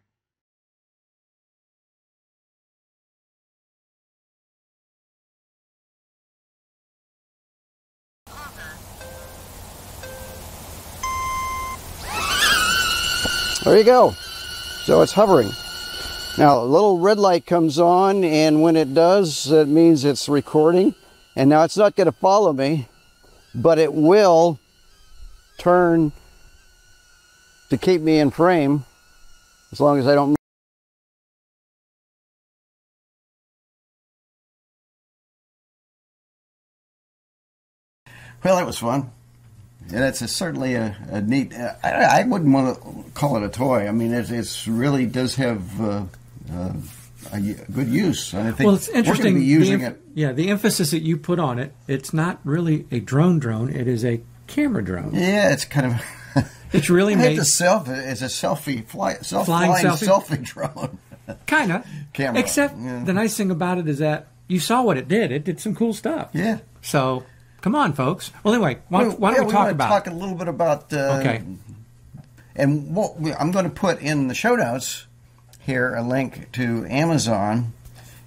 There 13.64 13.78
you 13.78 13.84
go. 13.84 14.10
So 14.10 15.00
it's 15.00 15.12
hovering. 15.12 15.50
Now, 16.36 16.62
a 16.62 16.66
little 16.66 16.98
red 16.98 17.18
light 17.18 17.46
comes 17.46 17.78
on, 17.78 18.22
and 18.22 18.60
when 18.60 18.76
it 18.76 18.92
does, 18.92 19.50
it 19.50 19.68
means 19.68 20.04
it's 20.04 20.28
recording. 20.28 20.94
And 21.34 21.48
now 21.48 21.62
it's 21.62 21.78
not 21.78 21.96
going 21.96 22.04
to 22.04 22.12
follow 22.12 22.52
me, 22.52 22.88
but 23.54 23.78
it 23.78 23.94
will 23.94 24.58
turn 25.56 26.12
to 27.70 27.78
keep 27.78 28.02
me 28.02 28.18
in 28.18 28.30
frame 28.30 28.84
as 29.72 29.80
long 29.80 29.98
as 29.98 30.06
I 30.06 30.14
don't. 30.14 30.36
Well, 38.44 38.56
that 38.56 38.66
was 38.66 38.76
fun. 38.76 39.10
And 39.92 40.02
it's 40.04 40.22
a, 40.22 40.28
certainly 40.28 40.74
a, 40.74 40.96
a 41.10 41.20
neat. 41.20 41.52
Uh, 41.54 41.74
I, 41.82 42.20
I 42.20 42.24
wouldn't 42.24 42.52
want 42.52 42.76
to 42.76 43.10
call 43.12 43.36
it 43.36 43.42
a 43.42 43.48
toy. 43.48 43.86
I 43.86 43.92
mean, 43.92 44.12
it 44.12 44.30
it's 44.30 44.66
really 44.66 45.06
does 45.06 45.34
have 45.36 45.80
uh, 45.80 46.04
uh, 46.52 46.72
a 47.32 47.40
good 47.40 47.88
use. 47.88 48.32
And 48.32 48.48
I 48.48 48.52
think 48.52 48.66
Well, 48.66 48.76
it's 48.76 48.88
We're 48.88 48.94
interesting. 48.96 49.34
be 49.34 49.44
using 49.44 49.80
the, 49.80 49.86
it. 49.88 50.00
Yeah, 50.14 50.32
the 50.32 50.48
emphasis 50.48 50.90
that 50.92 51.02
you 51.02 51.16
put 51.16 51.38
on 51.38 51.58
it, 51.58 51.72
it's 51.86 52.12
not 52.14 52.40
really 52.44 52.86
a 52.90 53.00
drone 53.00 53.38
drone. 53.38 53.70
It 53.74 53.86
is 53.88 54.04
a 54.04 54.20
camera 54.46 54.82
drone. 54.84 55.14
Yeah, 55.14 55.52
it's 55.52 55.64
kind 55.64 55.86
of. 55.94 56.02
It's 56.72 56.90
really 56.90 57.12
I 57.12 57.18
made 57.18 57.38
the 57.38 57.44
self. 57.44 57.88
It's 57.88 58.20
a 58.20 58.24
selfie 58.24 58.84
fly, 58.84 59.14
self 59.18 59.46
Flying 59.46 59.70
flying 59.70 59.86
selfie? 59.86 60.08
selfie 60.08 60.42
drone. 60.42 60.98
kind 61.46 61.70
of. 61.70 61.86
Camera, 62.12 62.40
Except 62.40 62.74
yeah. 62.76 63.04
the 63.04 63.12
nice 63.12 63.36
thing 63.36 63.52
about 63.52 63.78
it 63.78 63.86
is 63.86 63.98
that 64.00 64.26
you 64.48 64.58
saw 64.58 64.82
what 64.82 64.96
it 64.96 65.06
did. 65.06 65.30
It 65.30 65.44
did 65.44 65.60
some 65.60 65.76
cool 65.76 65.94
stuff. 65.94 66.30
Yeah. 66.32 66.58
So 66.82 67.22
come 67.64 67.74
on, 67.74 67.94
folks. 67.94 68.30
Well, 68.42 68.52
anyway, 68.52 68.76
why, 68.90 69.06
why 69.06 69.30
don't 69.32 69.40
yeah, 69.40 69.46
we 69.46 69.52
talk 69.52 69.70
about 69.70 69.88
talk 69.88 70.06
a 70.06 70.10
little 70.10 70.34
bit 70.34 70.48
about 70.48 70.92
uh, 70.92 71.16
Okay. 71.20 71.42
and 72.54 72.94
what 72.94 73.18
we, 73.18 73.32
I'm 73.32 73.50
going 73.52 73.64
to 73.64 73.70
put 73.70 74.00
in 74.02 74.28
the 74.28 74.34
show 74.34 74.54
notes 74.54 75.06
here 75.60 75.94
a 75.94 76.02
link 76.02 76.52
to 76.52 76.84
Amazon, 76.90 77.72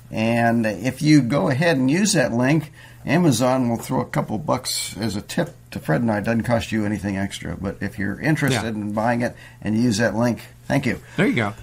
and 0.09 0.65
if 0.65 1.03
you 1.03 1.21
go 1.21 1.49
ahead 1.49 1.77
and 1.77 1.89
use 1.89 2.13
that 2.13 2.33
link, 2.33 2.71
Amazon 3.05 3.69
will 3.69 3.77
throw 3.77 4.01
a 4.01 4.05
couple 4.05 4.39
bucks 4.39 4.97
as 4.97 5.15
a 5.15 5.21
tip 5.21 5.55
to 5.69 5.79
Fred 5.79 6.01
and 6.01 6.11
I. 6.11 6.17
It 6.17 6.23
doesn't 6.23 6.41
cost 6.43 6.71
you 6.71 6.83
anything 6.83 7.15
extra, 7.15 7.55
but 7.55 7.77
if 7.79 7.99
you're 7.99 8.19
interested 8.19 8.63
Yeah. 8.63 8.69
in 8.81 8.93
buying 8.93 9.21
it 9.21 9.35
and 9.61 9.77
use 9.77 9.99
that 9.99 10.15
link, 10.15 10.41
thank 10.65 10.87
you. 10.87 10.99
There 11.15 11.27
you 11.27 11.35
go. 11.35 11.53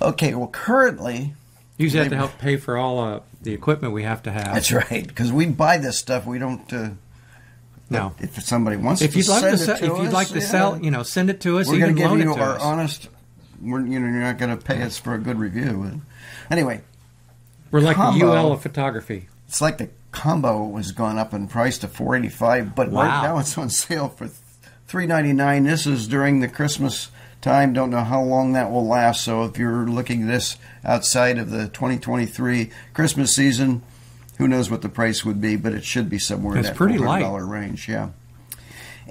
Okay, 0.00 0.34
well, 0.36 0.46
currently 0.46 1.34
Use 1.78 1.92
that 1.94 2.10
to 2.10 2.16
help 2.16 2.38
pay 2.38 2.56
for 2.56 2.76
all 2.76 2.98
uh, 3.00 3.20
the 3.42 3.52
equipment 3.54 3.92
we 3.92 4.02
have 4.02 4.22
to 4.24 4.32
have. 4.32 4.54
that's 4.54 4.72
right 4.72 5.06
because 5.06 5.32
we 5.32 5.46
buy 5.46 5.78
this 5.78 5.98
stuff. 5.98 6.26
We 6.26 6.38
don't. 6.38 6.72
Uh, 6.72 6.90
No. 7.90 8.12
if 8.18 8.42
somebody 8.44 8.76
wants 8.76 9.00
If 9.02 9.12
to 9.12 9.18
you'd 9.18 9.28
like 9.28 9.40
send 9.40 9.56
to, 9.58 9.62
it 9.62 9.66
se- 9.78 9.86
to 9.86 9.92
if 9.94 10.02
you'd 10.02 10.12
like 10.12 10.28
to 10.28 10.40
yeah. 10.40 10.46
sell, 10.46 10.78
you 10.82 10.90
know, 10.90 11.02
send 11.02 11.30
it 11.30 11.40
to 11.42 11.58
us. 11.58 11.68
we're 11.68 11.78
going 11.78 11.96
to 11.96 12.00
give 12.02 12.18
you 12.18 12.34
our 12.34 12.56
us. 12.56 12.62
honest. 12.62 13.08
We're, 13.62 13.80
you 13.80 13.98
know, 13.98 14.06
you're 14.06 14.20
not 14.20 14.38
going 14.38 14.56
to 14.56 14.62
pay 14.62 14.82
us 14.82 14.98
for 14.98 15.14
a 15.14 15.18
good 15.18 15.38
review. 15.38 16.00
Anyway, 16.50 16.82
We're 17.70 17.80
like 17.80 17.96
combo. 17.96 18.26
the 18.26 18.32
UL 18.32 18.52
of 18.52 18.62
photography. 18.62 19.28
it's 19.48 19.60
like 19.60 19.78
the 19.78 19.88
combo 20.12 20.64
was 20.64 20.92
gone 20.92 21.18
up 21.18 21.32
in 21.34 21.48
price 21.48 21.78
to 21.78 21.88
485, 21.88 22.74
but 22.74 22.90
Wow. 22.90 23.02
right 23.02 23.22
now 23.22 23.38
it's 23.38 23.56
on 23.58 23.68
sale 23.70 24.08
for 24.08 24.28
399. 24.86 25.64
This 25.64 25.86
is 25.86 26.06
during 26.08 26.40
the 26.40 26.48
Christmas 26.48 27.10
time. 27.40 27.72
Don't 27.72 27.90
know 27.90 28.04
how 28.04 28.22
long 28.22 28.52
that 28.52 28.70
will 28.70 28.86
last. 28.86 29.22
So 29.24 29.44
if 29.44 29.58
you're 29.58 29.86
looking 29.86 30.26
this 30.26 30.56
outside 30.84 31.38
of 31.38 31.50
the 31.50 31.68
2023 31.68 32.70
Christmas 32.94 33.34
season, 33.34 33.82
who 34.38 34.48
knows 34.48 34.70
what 34.70 34.82
the 34.82 34.88
price 34.88 35.24
would 35.24 35.40
be? 35.40 35.56
But 35.56 35.72
it 35.74 35.84
should 35.84 36.08
be 36.08 36.18
somewhere 36.18 36.56
It's 36.56 36.68
in 36.68 36.72
that 36.72 36.76
pretty 36.76 36.98
light. 36.98 37.20
dollar 37.20 37.44
range. 37.46 37.88
Yeah. 37.88 38.10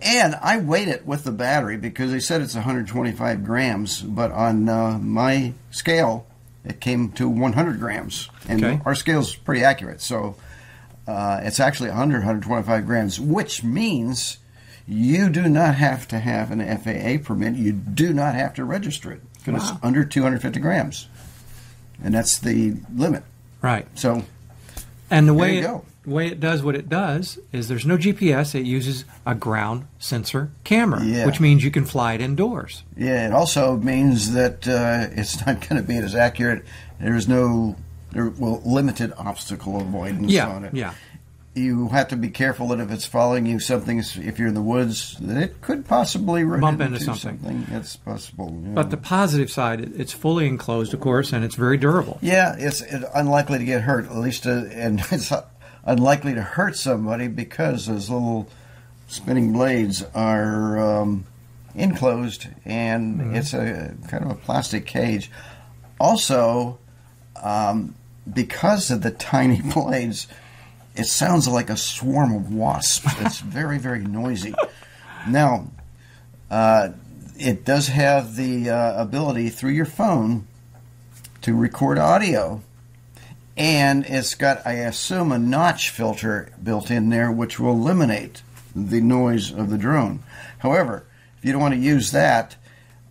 And 0.01 0.35
I 0.35 0.57
weighed 0.57 0.87
it 0.89 1.05
with 1.07 1.23
the 1.23 1.31
battery 1.31 1.77
because 1.77 2.11
they 2.11 2.19
said 2.19 2.41
it's 2.41 2.53
125 2.55 3.43
grams, 3.43 4.01
but 4.01 4.31
on 4.31 4.69
uh, 4.69 4.97
my 4.99 5.53
scale, 5.71 6.27
it 6.63 6.79
came 6.79 7.11
to 7.13 7.27
100 7.27 7.79
grams, 7.79 8.29
and 8.47 8.63
Okay. 8.63 8.81
our 8.85 8.93
scale's 8.93 9.35
pretty 9.35 9.63
accurate. 9.63 10.01
So 10.01 10.35
uh, 11.07 11.39
it's 11.43 11.59
actually 11.59 11.89
100, 11.89 12.17
125 12.19 12.85
grams, 12.85 13.19
which 13.19 13.63
means 13.63 14.37
you 14.87 15.29
do 15.29 15.49
not 15.49 15.75
have 15.75 16.07
to 16.09 16.19
have 16.19 16.51
an 16.51 16.59
FAA 16.59 17.17
permit. 17.25 17.55
You 17.55 17.71
do 17.71 18.13
not 18.13 18.35
have 18.35 18.53
to 18.55 18.65
register 18.65 19.11
it 19.11 19.21
because 19.43 19.63
Wow. 19.63 19.69
it's 19.75 19.83
under 19.83 20.03
250 20.05 20.59
grams, 20.59 21.07
and 22.03 22.13
that's 22.13 22.37
the 22.37 22.75
limit. 22.93 23.23
Right. 23.63 23.87
So 23.95 24.25
And 25.09 25.27
the 25.27 25.33
way 25.33 25.59
it, 25.59 25.69
way 26.05 26.27
it 26.27 26.39
does 26.39 26.63
what 26.63 26.75
it 26.75 26.89
does 26.89 27.39
is 27.51 27.67
there's 27.67 27.85
no 27.85 27.97
GPS. 27.97 28.55
It 28.55 28.65
uses 28.65 29.05
a 29.25 29.35
ground 29.35 29.87
sensor 29.99 30.51
camera, 30.63 31.03
Yeah. 31.03 31.25
which 31.25 31.39
means 31.39 31.63
you 31.63 31.71
can 31.71 31.85
fly 31.85 32.13
it 32.13 32.21
indoors. 32.21 32.83
Yeah, 32.97 33.27
it 33.27 33.33
also 33.33 33.77
means 33.77 34.33
that 34.33 34.67
uh, 34.67 35.07
it's 35.11 35.45
not 35.45 35.67
going 35.67 35.81
to 35.81 35.87
be 35.87 35.97
as 35.97 36.15
accurate. 36.15 36.63
There's 36.99 37.27
no 37.27 37.75
there, 38.11 38.29
well 38.37 38.61
limited 38.65 39.13
obstacle 39.17 39.79
avoidance 39.81 40.31
Yeah, 40.31 40.47
on 40.47 40.63
it. 40.65 40.73
yeah. 40.73 40.93
You 41.57 41.89
have 41.89 42.09
to 42.09 42.15
be 42.15 42.29
careful 42.29 42.67
that 42.69 42.79
if 42.79 42.91
it's 42.91 43.05
following 43.05 43.45
you, 43.45 43.59
something 43.59 43.99
if 43.99 44.37
you're 44.37 44.47
in 44.47 44.53
the 44.53 44.61
woods, 44.61 45.17
that 45.19 45.37
it 45.37 45.61
could 45.61 45.87
possibly 45.87 46.43
Bump 46.45 46.81
into 46.81 46.99
something. 46.99 47.65
That's 47.69 47.95
possible. 47.97 48.61
yeah. 48.63 48.73
But 48.73 48.91
the 48.91 48.97
positive 48.97 49.49
side, 49.49 49.81
it's 49.97 50.13
fully 50.13 50.47
enclosed, 50.47 50.93
of 50.93 50.99
course, 50.99 51.33
and 51.33 51.43
it's 51.43 51.55
very 51.55 51.77
durable. 51.77 52.19
yeah, 52.21 52.55
it's 52.57 52.81
it, 52.81 53.03
unlikely 53.15 53.57
to 53.59 53.65
get 53.65 53.81
hurt. 53.81 54.05
At 54.05 54.17
least, 54.17 54.45
uh, 54.45 54.65
and 54.71 54.99
it's 55.11 55.33
unlikely 55.83 56.35
to 56.35 56.41
hurt 56.41 56.75
somebody 56.77 57.27
because 57.27 57.87
those 57.87 58.09
little 58.09 58.47
spinning 59.07 59.53
blades 59.53 60.03
are 60.13 60.77
um, 60.79 61.25
enclosed, 61.75 62.47
and 62.65 63.35
it's 63.35 63.53
a 63.53 63.95
kind 64.07 64.25
of 64.25 64.31
a 64.31 64.35
plastic 64.35 64.85
cage. 64.85 65.31
Also, 65.99 66.77
um, 67.41 67.95
because 68.31 68.91
of 68.91 69.01
the 69.01 69.11
tiny 69.33 69.61
blades, 69.61 70.27
it 70.97 71.05
sounds 71.05 71.47
like 71.47 71.69
a 71.69 71.77
swarm 71.77 72.33
of 72.33 72.53
wasps. 72.53 73.13
It's 73.19 73.39
very, 73.41 73.77
very 73.77 74.03
noisy. 74.03 74.55
Now, 75.27 75.67
uh, 76.49 76.89
it 77.37 77.63
does 77.63 77.87
have 77.87 78.35
the 78.35 78.69
uh, 78.69 79.01
ability 79.01 79.49
through 79.49 79.71
your 79.71 79.85
phone 79.85 80.47
to 81.41 81.55
record 81.55 81.99
audio, 81.99 82.61
and 83.55 84.05
it's 84.05 84.33
got, 84.33 84.65
I 84.65 84.73
assume, 84.73 85.31
a 85.31 85.37
notch 85.37 85.89
filter 85.89 86.51
built 86.61 86.89
in 86.89 87.09
there, 87.09 87.31
which 87.31 87.59
will 87.59 87.73
eliminate 87.73 88.41
the 88.75 89.01
noise 89.01 89.51
of 89.51 89.69
the 89.69 89.77
drone. 89.77 90.23
However, 90.59 91.05
if 91.37 91.45
you 91.45 91.51
don't 91.51 91.61
want 91.61 91.75
to 91.75 91.79
use 91.79 92.11
that, 92.11 92.55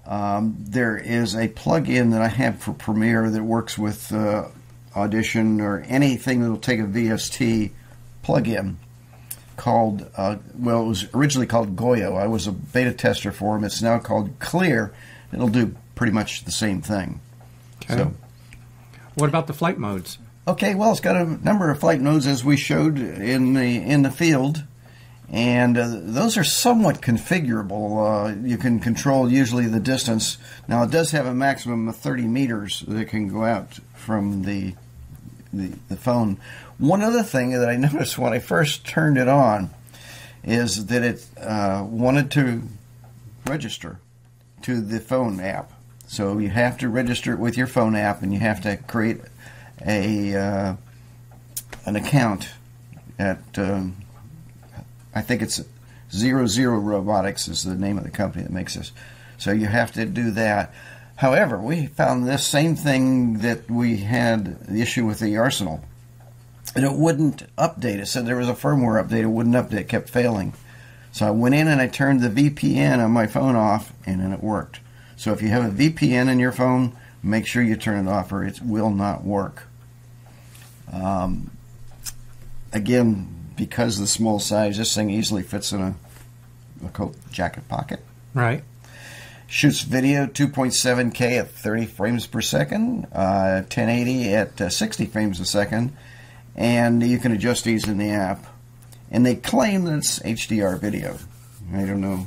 um, 0.05 0.57
there 0.59 0.97
is 0.97 1.37
a 1.37 1.49
plug-in 1.49 2.11
that 2.11 2.23
I 2.23 2.29
have 2.29 2.61
for 2.61 2.73
Premiere 2.73 3.31
that 3.31 3.43
works 3.43 3.77
with 3.79 4.13
uh, 4.13 4.49
Audition 4.97 5.61
or 5.61 5.81
anything 5.87 6.41
that 6.43 6.51
will 6.51 6.57
take 6.59 6.81
a 6.81 6.85
VST 6.85 7.71
plug-in 8.23 8.79
called, 9.57 10.11
uh, 10.17 10.37
well, 10.59 10.83
it 10.85 10.89
was 10.89 11.07
originally 11.15 11.47
called 11.47 11.77
Goyo. 11.77 12.17
I 12.17 12.27
was 12.27 12.47
a 12.47 12.53
beta 12.53 12.93
tester 12.93 13.31
for 13.33 13.55
them. 13.55 13.65
It's 13.65 13.83
now 13.83 13.99
called 13.99 14.39
Clear. 14.39 14.93
It'll 15.33 15.49
do 15.49 15.75
pretty 15.95 16.13
much 16.13 16.45
the 16.45 16.51
same 16.51 16.83
thing. 16.83 17.21
Okay. 17.85 17.95
So, 17.97 18.15
What 19.15 19.29
about 19.29 19.47
the 19.47 19.53
flight 19.55 19.79
modes? 19.79 20.19
okay, 20.49 20.75
well, 20.75 20.93
it's 20.93 21.01
got 21.01 21.17
a 21.17 21.45
number 21.45 21.71
of 21.71 21.81
flight 21.81 22.01
modes 22.01 22.27
as 22.27 22.45
we 22.45 22.57
showed 22.57 22.99
in 22.99 23.55
the 23.55 23.77
in 23.83 24.03
the 24.03 24.11
field, 24.11 24.63
and 25.29 25.77
uh, 25.77 25.89
those 25.89 26.37
are 26.37 26.45
somewhat 26.45 27.01
configurable. 27.01 28.31
Uh, 28.31 28.35
you 28.47 28.57
can 28.57 28.79
control 28.79 29.31
usually 29.31 29.67
the 29.67 29.81
distance. 29.81 30.39
Now, 30.69 30.83
it 30.85 30.91
does 30.91 31.11
have 31.11 31.27
a 31.27 31.35
maximum 31.35 31.89
of 31.89 31.97
30 31.97 32.29
meters 32.29 32.85
that 32.87 33.09
can 33.09 33.27
go 33.29 33.45
out 33.45 33.79
from 33.95 34.43
the 34.43 34.75
the, 35.57 35.79
the 35.89 35.97
phone. 35.97 36.39
One 36.79 37.03
other 37.03 37.23
thing 37.23 37.51
that 37.51 37.69
I 37.69 37.77
noticed 37.77 38.19
when 38.19 38.33
I 38.33 38.39
first 38.39 38.87
turned 38.87 39.19
it 39.19 39.29
on 39.29 39.71
is 40.45 40.87
that 40.87 41.03
it 41.03 41.27
uh, 41.41 41.85
wanted 41.89 42.31
to 42.33 42.63
register 43.47 43.99
to 44.63 44.81
the 44.81 45.01
phone 45.01 45.41
app. 45.41 45.73
So 46.07 46.39
you 46.39 46.51
have 46.51 46.79
to 46.79 46.89
register 46.89 47.33
it 47.33 47.39
with 47.39 47.57
your 47.57 47.67
phone 47.67 47.97
app, 47.97 48.23
and 48.23 48.33
you 48.33 48.39
have 48.39 48.61
to 48.63 48.77
create 48.77 49.21
a 49.85 50.35
uh, 50.37 50.77
an 51.85 51.97
account 51.97 52.51
at 53.19 53.41
um, 53.57 53.97
I 55.15 55.23
think 55.23 55.43
it's 55.43 55.63
Zero 56.13 56.47
Zero 56.47 56.79
Robotics 56.79 57.49
is 57.49 57.65
the 57.65 57.75
name 57.75 57.99
of 57.99 58.05
the 58.05 58.11
company 58.11 58.45
that 58.45 58.53
makes 58.53 58.75
this. 58.75 58.93
So 59.39 59.51
you 59.53 59.67
have 59.67 59.93
to 59.93 60.05
do 60.05 60.31
that. 60.33 60.73
However, 61.17 61.59
we 61.59 61.87
found 61.87 62.27
this 62.27 62.47
same 62.47 62.77
thing 62.77 63.39
that 63.39 63.71
we 63.71 63.99
had 63.99 64.67
the 64.67 64.83
issue 64.83 65.07
with 65.07 65.19
the 65.19 65.37
Arsenal, 65.39 65.83
and 66.75 66.85
it 66.85 66.93
wouldn't 66.93 67.55
update. 67.57 67.99
It 67.99 68.07
said 68.07 68.27
there 68.27 68.37
was 68.37 68.49
a 68.49 68.55
firmware 68.55 69.03
update. 69.03 69.23
It 69.23 69.27
wouldn't 69.27 69.55
update. 69.55 69.81
It 69.81 69.89
kept 69.89 70.11
failing. 70.11 70.53
So 71.13 71.27
I 71.27 71.31
went 71.31 71.55
in 71.55 71.69
and 71.69 71.81
I 71.81 71.89
turned 71.89 72.21
the 72.21 72.29
VPN 72.29 73.03
on 73.03 73.11
my 73.11 73.27
phone 73.27 73.57
off, 73.57 73.95
and 74.05 74.21
then 74.21 74.33
it 74.33 74.43
worked. 74.43 74.81
So 75.17 75.33
if 75.33 75.41
you 75.41 75.49
have 75.49 75.65
a 75.65 75.75
VPN 75.75 76.29
in 76.29 76.39
your 76.39 76.53
phone, 76.53 76.95
make 77.23 77.47
sure 77.47 77.63
you 77.63 77.77
turn 77.77 78.07
it 78.07 78.11
off, 78.11 78.31
or 78.31 78.45
it 78.45 78.61
will 78.61 78.91
not 78.91 79.25
work. 79.25 79.63
Um, 80.93 81.51
again, 82.75 83.53
because 83.57 83.97
of 83.97 84.03
the 84.03 84.09
small 84.09 84.39
size, 84.39 84.77
this 84.77 84.95
thing 84.95 85.09
easily 85.09 85.43
fits 85.43 85.73
in 85.73 85.81
a, 85.81 85.95
a 86.85 86.91
coat 86.91 87.17
jacket 87.31 87.67
pocket. 87.69 88.01
Right. 88.35 88.63
Shoots 89.49 89.83
video 89.83 90.27
2.7K 90.27 91.39
at 91.39 91.51
30 91.51 91.87
frames 91.87 92.27
per 92.27 92.41
second, 92.41 93.05
uh, 93.13 93.63
1080 93.69 94.35
at 94.35 94.61
uh, 94.61 94.69
60 94.69 95.07
frames 95.07 95.39
a 95.39 95.45
second, 95.45 95.97
and 96.57 97.03
you 97.03 97.19
can 97.19 97.31
adjust 97.33 97.65
these 97.65 97.87
in 97.87 97.99
the 97.99 98.11
app. 98.11 98.45
And 99.11 99.25
they 99.25 99.37
claim 99.37 99.85
that 99.85 99.99
it's 99.99 100.19
HDR 100.19 100.81
video. 100.81 101.17
I 101.73 101.85
don't 101.85 102.01
know 102.01 102.27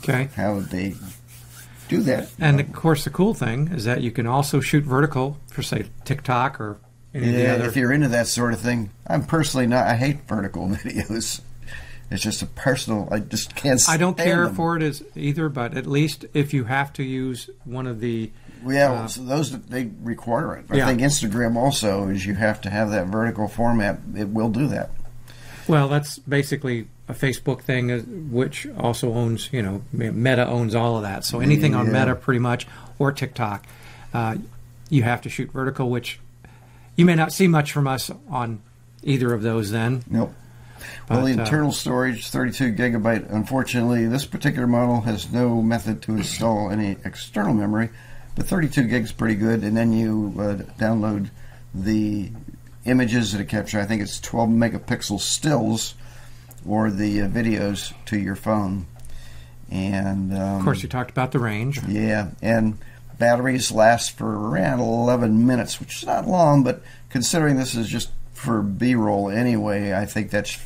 Okay. 0.00 0.28
how 0.34 0.60
they 0.60 0.94
do 1.88 2.02
that. 2.02 2.28
And 2.40 2.58
of 2.60 2.72
course, 2.72 3.04
the 3.04 3.10
cool 3.10 3.32
thing 3.34 3.68
is 3.68 3.84
that 3.84 4.02
you 4.02 4.10
can 4.10 4.26
also 4.26 4.58
shoot 4.60 4.82
vertical 4.84 5.36
for, 5.48 5.62
say, 5.62 5.86
TikTok 6.04 6.60
or 6.60 6.78
any 7.14 7.28
of 7.28 7.34
the 7.34 7.40
Yeah, 7.42 7.52
other. 7.54 7.64
if 7.66 7.76
you're 7.76 7.92
into 7.92 8.08
that 8.08 8.26
sort 8.26 8.52
of 8.52 8.58
thing, 8.60 8.90
I'm 9.06 9.24
personally 9.24 9.68
not. 9.68 9.86
I 9.86 9.94
hate 9.94 10.26
vertical 10.28 10.68
videos. 10.70 11.40
It's 12.10 12.22
just 12.22 12.40
a 12.42 12.46
personal. 12.46 13.08
I 13.10 13.18
just 13.18 13.54
can't. 13.56 13.80
I 13.88 13.96
don't 13.96 14.16
care 14.16 14.44
them. 14.46 14.54
for 14.54 14.76
it 14.76 14.82
as 14.82 15.02
either, 15.16 15.48
but 15.48 15.76
at 15.76 15.86
least 15.86 16.24
if 16.34 16.54
you 16.54 16.64
have 16.64 16.92
to 16.94 17.02
use 17.02 17.50
one 17.64 17.86
of 17.86 18.00
the 18.00 18.30
Yeah, 18.66 18.92
Uh, 18.92 19.06
so 19.06 19.22
those 19.22 19.50
that 19.52 19.70
they 19.70 19.90
require 20.02 20.54
it. 20.56 20.64
I 20.70 20.76
Yeah. 20.76 20.86
think 20.86 21.00
Instagram 21.00 21.56
also 21.56 22.08
is 22.08 22.24
you 22.26 22.34
have 22.34 22.60
to 22.62 22.70
have 22.70 22.90
that 22.90 23.06
vertical 23.08 23.48
format. 23.48 24.00
It 24.16 24.28
will 24.28 24.48
do 24.48 24.66
that. 24.68 24.90
Well, 25.68 25.88
that's 25.88 26.18
basically 26.20 26.86
a 27.08 27.12
Facebook 27.14 27.60
thing, 27.62 27.90
uh, 27.92 27.98
which 28.00 28.66
also 28.78 29.12
owns, 29.12 29.48
you 29.52 29.62
know, 29.62 29.82
Meta 29.92 30.46
owns 30.48 30.74
all 30.74 30.96
of 30.96 31.02
that. 31.02 31.24
So 31.24 31.40
anything 31.40 31.74
on 31.74 31.86
Meta, 31.92 32.14
pretty 32.14 32.40
much, 32.40 32.66
or 32.98 33.12
TikTok, 33.12 33.66
uh, 34.14 34.36
you 34.88 35.02
have 35.02 35.20
to 35.22 35.28
shoot 35.28 35.50
vertical, 35.52 35.90
which 35.90 36.18
you 36.96 37.04
may 37.04 37.14
not 37.14 37.32
see 37.32 37.46
much 37.48 37.72
from 37.72 37.86
us 37.86 38.10
on 38.30 38.60
either 39.02 39.32
of 39.34 39.42
those. 39.42 39.70
Then, 39.70 40.02
Nope. 40.08 40.32
Well, 41.08 41.24
the 41.24 41.34
But, 41.34 41.38
uh, 41.38 41.42
internal 41.42 41.72
storage, 41.72 42.28
32 42.28 42.72
gigabyte. 42.72 43.32
Unfortunately, 43.32 44.06
this 44.06 44.26
particular 44.26 44.66
model 44.66 45.02
has 45.02 45.30
no 45.32 45.62
method 45.62 46.02
to 46.02 46.12
install 46.12 46.70
any 46.70 46.96
external 47.04 47.54
memory, 47.54 47.90
but 48.34 48.46
32 48.46 48.84
gigs 48.84 49.12
pretty 49.12 49.34
good. 49.36 49.62
And 49.62 49.76
then 49.76 49.92
you 49.92 50.34
uh, 50.38 50.54
download 50.78 51.30
the 51.74 52.30
images 52.84 53.32
that 53.32 53.40
it 53.40 53.48
captures. 53.48 53.82
I 53.82 53.86
think 53.86 54.02
it's 54.02 54.20
12 54.20 54.48
megapixel 54.50 55.20
stills 55.20 55.94
or 56.66 56.90
the 56.90 57.22
uh, 57.22 57.28
videos 57.28 57.92
to 58.06 58.18
your 58.18 58.36
phone. 58.36 58.86
And 59.70 60.32
um, 60.32 60.58
of 60.58 60.64
course, 60.64 60.82
you 60.82 60.88
talked 60.88 61.10
about 61.10 61.32
the 61.32 61.38
range. 61.38 61.82
yeah, 61.88 62.30
and 62.40 62.78
batteries 63.18 63.72
last 63.72 64.16
for 64.16 64.50
around 64.50 64.80
11 64.80 65.46
minutes, 65.46 65.80
which 65.80 65.96
is 65.98 66.06
not 66.06 66.26
long, 66.28 66.62
but 66.62 66.82
considering 67.10 67.56
this 67.56 67.74
is 67.74 67.88
just 67.88 68.10
for 68.36 68.60
B-roll 68.60 69.30
anyway, 69.30 69.94
I 69.94 70.04
think 70.04 70.30
that's 70.30 70.58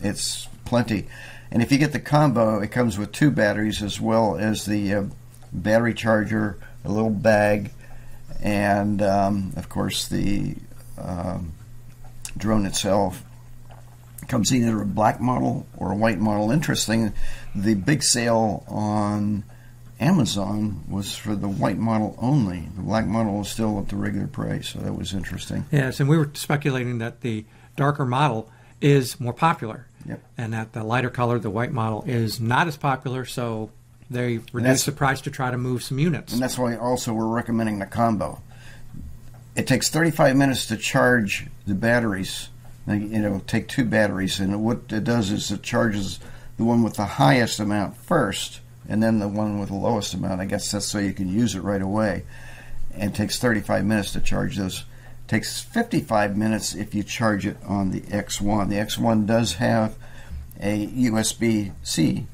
it's 0.00 0.48
plenty. 0.64 1.08
And 1.50 1.60
if 1.60 1.72
you 1.72 1.76
get 1.76 1.92
the 1.92 2.00
combo, 2.00 2.60
it 2.60 2.68
comes 2.68 2.96
with 2.96 3.12
two 3.12 3.30
batteries 3.30 3.82
as 3.82 4.00
well 4.00 4.36
as 4.36 4.64
the 4.64 4.94
uh, 4.94 5.04
battery 5.52 5.92
charger, 5.92 6.58
a 6.84 6.90
little 6.90 7.10
bag, 7.10 7.72
and 8.40 9.02
um, 9.02 9.52
of 9.56 9.68
course 9.68 10.08
the 10.08 10.54
um, 10.96 11.52
drone 12.38 12.64
itself 12.64 13.24
comes 14.28 14.54
either 14.54 14.80
a 14.80 14.86
black 14.86 15.20
model 15.20 15.66
or 15.76 15.90
a 15.90 15.96
white 15.96 16.20
model. 16.20 16.52
Interesting, 16.52 17.12
the 17.56 17.74
big 17.74 18.04
sale 18.04 18.64
on 18.68 19.44
Amazon 20.02 20.82
was 20.88 21.16
for 21.16 21.36
the 21.36 21.48
white 21.48 21.78
model 21.78 22.16
only. 22.18 22.68
The 22.74 22.82
black 22.82 23.06
model 23.06 23.38
was 23.38 23.48
still 23.48 23.78
at 23.78 23.88
the 23.88 23.96
regular 23.96 24.26
price, 24.26 24.68
so 24.70 24.80
that 24.80 24.94
was 24.94 25.14
interesting. 25.14 25.64
Yes, 25.70 26.00
and 26.00 26.08
we 26.08 26.18
were 26.18 26.30
speculating 26.34 26.98
that 26.98 27.20
the 27.20 27.44
darker 27.76 28.04
model 28.04 28.50
is 28.80 29.20
more 29.20 29.32
popular, 29.32 29.86
Yep. 30.06 30.20
and 30.36 30.52
that 30.52 30.72
the 30.72 30.82
lighter 30.82 31.08
color, 31.10 31.38
the 31.38 31.50
white 31.50 31.72
model, 31.72 32.02
is 32.06 32.40
not 32.40 32.66
as 32.66 32.76
popular. 32.76 33.24
So 33.24 33.70
they 34.10 34.40
reduced 34.52 34.86
the 34.86 34.92
price 34.92 35.20
to 35.22 35.30
try 35.30 35.50
to 35.52 35.56
move 35.56 35.82
some 35.84 35.98
units. 36.00 36.32
And 36.32 36.42
that's 36.42 36.58
why 36.58 36.76
also 36.76 37.12
we're 37.12 37.26
recommending 37.26 37.78
the 37.78 37.86
combo. 37.86 38.42
It 39.54 39.66
takes 39.68 39.88
35 39.88 40.34
minutes 40.36 40.66
to 40.66 40.76
charge 40.76 41.46
the 41.66 41.74
batteries. 41.74 42.48
You 42.88 42.96
know, 43.20 43.40
take 43.46 43.68
two 43.68 43.84
batteries, 43.84 44.40
and 44.40 44.64
what 44.64 44.80
it 44.90 45.04
does 45.04 45.30
is 45.30 45.52
it 45.52 45.62
charges 45.62 46.18
the 46.56 46.64
one 46.64 46.82
with 46.82 46.94
the 46.94 47.06
highest 47.06 47.60
amount 47.60 47.96
first, 47.96 48.58
and 48.92 49.02
then 49.02 49.20
the 49.20 49.26
one 49.26 49.58
with 49.58 49.70
the 49.70 49.74
lowest 49.74 50.12
amount. 50.12 50.42
I 50.42 50.44
guess 50.44 50.70
that's 50.70 50.84
so 50.84 50.98
you 50.98 51.14
can 51.14 51.26
use 51.26 51.54
it 51.54 51.62
right 51.62 51.80
away. 51.80 52.24
And 52.94 53.10
it 53.10 53.16
takes 53.16 53.38
35 53.38 53.86
minutes 53.86 54.12
to 54.12 54.20
charge 54.20 54.58
those. 54.58 54.84
takes 55.26 55.62
55 55.62 56.36
minutes 56.36 56.74
if 56.74 56.94
you 56.94 57.02
charge 57.02 57.46
it 57.46 57.56
on 57.66 57.90
the 57.90 58.02
X1. 58.02 58.68
The 58.68 58.76
X1 58.76 59.26
does 59.26 59.54
have 59.54 59.96
a 60.60 60.86
USB-C 60.88 62.26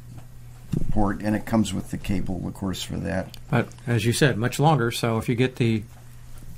port, 0.91 1.21
and 1.23 1.37
it 1.37 1.47
comes 1.47 1.73
with 1.73 1.93
the 1.93 1.97
cable, 1.97 2.43
of 2.45 2.55
course, 2.55 2.83
for 2.83 2.97
that. 2.97 3.37
But 3.49 3.69
as 3.87 4.05
you 4.05 4.13
said, 4.13 4.37
much 4.37 4.59
longer. 4.59 4.91
So 4.91 5.17
if 5.17 5.29
you 5.29 5.37
get 5.37 5.57
the 5.57 5.85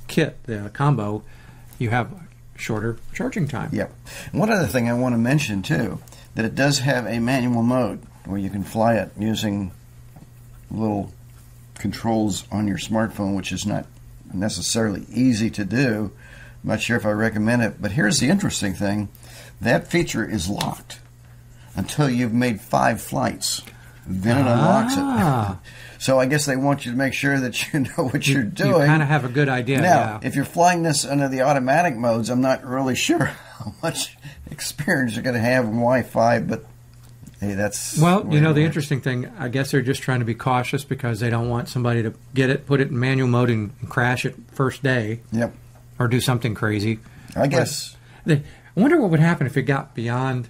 kit, 0.07 0.43
the 0.45 0.71
combo, 0.73 1.21
you 1.77 1.91
have 1.91 2.11
shorter 2.55 2.97
charging 3.13 3.47
time. 3.47 3.69
Yep. 3.71 3.93
And 4.31 4.39
one 4.39 4.49
other 4.49 4.65
thing 4.65 4.89
I 4.89 4.93
want 4.93 5.13
to 5.13 5.19
mention 5.19 5.61
too, 5.61 5.99
that 6.33 6.43
it 6.43 6.55
does 6.55 6.79
have 6.79 7.05
a 7.05 7.19
manual 7.19 7.61
mode 7.61 8.01
where 8.25 8.39
you 8.39 8.49
can 8.49 8.63
fly 8.63 8.95
it 8.95 9.11
using 9.19 9.71
little 10.71 11.11
controls 11.75 12.45
on 12.51 12.67
your 12.67 12.77
smartphone, 12.77 13.35
which 13.35 13.51
is 13.51 13.65
not 13.65 13.85
necessarily 14.33 15.05
easy 15.11 15.49
to 15.51 15.65
do. 15.65 16.11
I'm 16.63 16.69
not 16.69 16.81
sure 16.81 16.95
if 16.97 17.05
I 17.05 17.11
recommend 17.11 17.63
it, 17.63 17.81
but 17.81 17.91
here's 17.91 18.19
the 18.19 18.29
interesting 18.29 18.73
thing: 18.73 19.09
that 19.59 19.87
feature 19.87 20.27
is 20.27 20.47
locked 20.49 20.99
until 21.75 22.09
you've 22.09 22.33
made 22.33 22.61
five 22.61 23.01
flights. 23.01 23.61
Then 24.07 24.37
it 24.37 24.49
unlocks 24.49 24.93
Ah. 24.97 25.53
it. 25.53 25.57
So 26.01 26.19
I 26.19 26.25
guess 26.25 26.47
they 26.47 26.55
want 26.55 26.83
you 26.83 26.91
to 26.93 26.97
make 26.97 27.13
sure 27.13 27.39
that 27.39 27.71
you 27.71 27.79
know 27.97 28.07
what 28.09 28.27
you're 28.27 28.41
doing. 28.41 28.71
You 28.81 28.87
kind 28.87 29.03
of 29.03 29.07
have 29.07 29.23
a 29.23 29.29
good 29.29 29.47
idea. 29.47 29.81
Now, 29.81 29.85
yeah. 29.93 30.19
if 30.23 30.35
you're 30.35 30.45
flying 30.45 30.81
this 30.81 31.05
under 31.05 31.27
the 31.29 31.41
automatic 31.43 31.95
modes, 31.95 32.31
I'm 32.31 32.41
not 32.41 32.65
really 32.65 32.95
sure 33.07 33.25
how 33.25 33.75
much 33.83 34.17
experience 34.49 35.13
you're 35.13 35.21
going 35.21 35.35
to 35.35 35.39
have 35.39 35.65
in 35.65 35.73
Wi-Fi, 35.73 36.39
but 36.39 36.65
hey, 37.41 37.55
that's 37.55 37.97
Well, 37.97 38.31
you 38.33 38.39
know, 38.39 38.53
the 38.53 38.63
interesting 38.63 39.01
thing, 39.01 39.29
I 39.37 39.49
guess 39.49 39.71
they're 39.71 39.81
just 39.81 40.01
trying 40.01 40.19
to 40.19 40.25
be 40.25 40.35
cautious 40.35 40.85
because 40.85 41.19
they 41.19 41.29
don't 41.29 41.49
want 41.49 41.67
somebody 41.67 42.03
to 42.03 42.13
get 42.33 42.49
it, 42.49 42.65
put 42.65 42.79
it 42.79 42.87
in 42.89 42.99
manual 42.99 43.27
mode, 43.27 43.49
and, 43.49 43.73
and 43.81 43.89
crash 43.89 44.25
it 44.25 44.35
first 44.53 44.83
day 44.83 45.19
Yep, 45.33 45.53
or 45.99 46.07
do 46.07 46.21
something 46.21 46.53
crazy. 46.55 46.99
I 47.35 47.47
guess. 47.47 47.97
They, 48.25 48.35
I 48.35 48.79
wonder 48.79 49.01
what 49.01 49.09
would 49.09 49.19
happen 49.19 49.47
if 49.47 49.57
it 49.57 49.63
got 49.63 49.95
beyond 49.95 50.49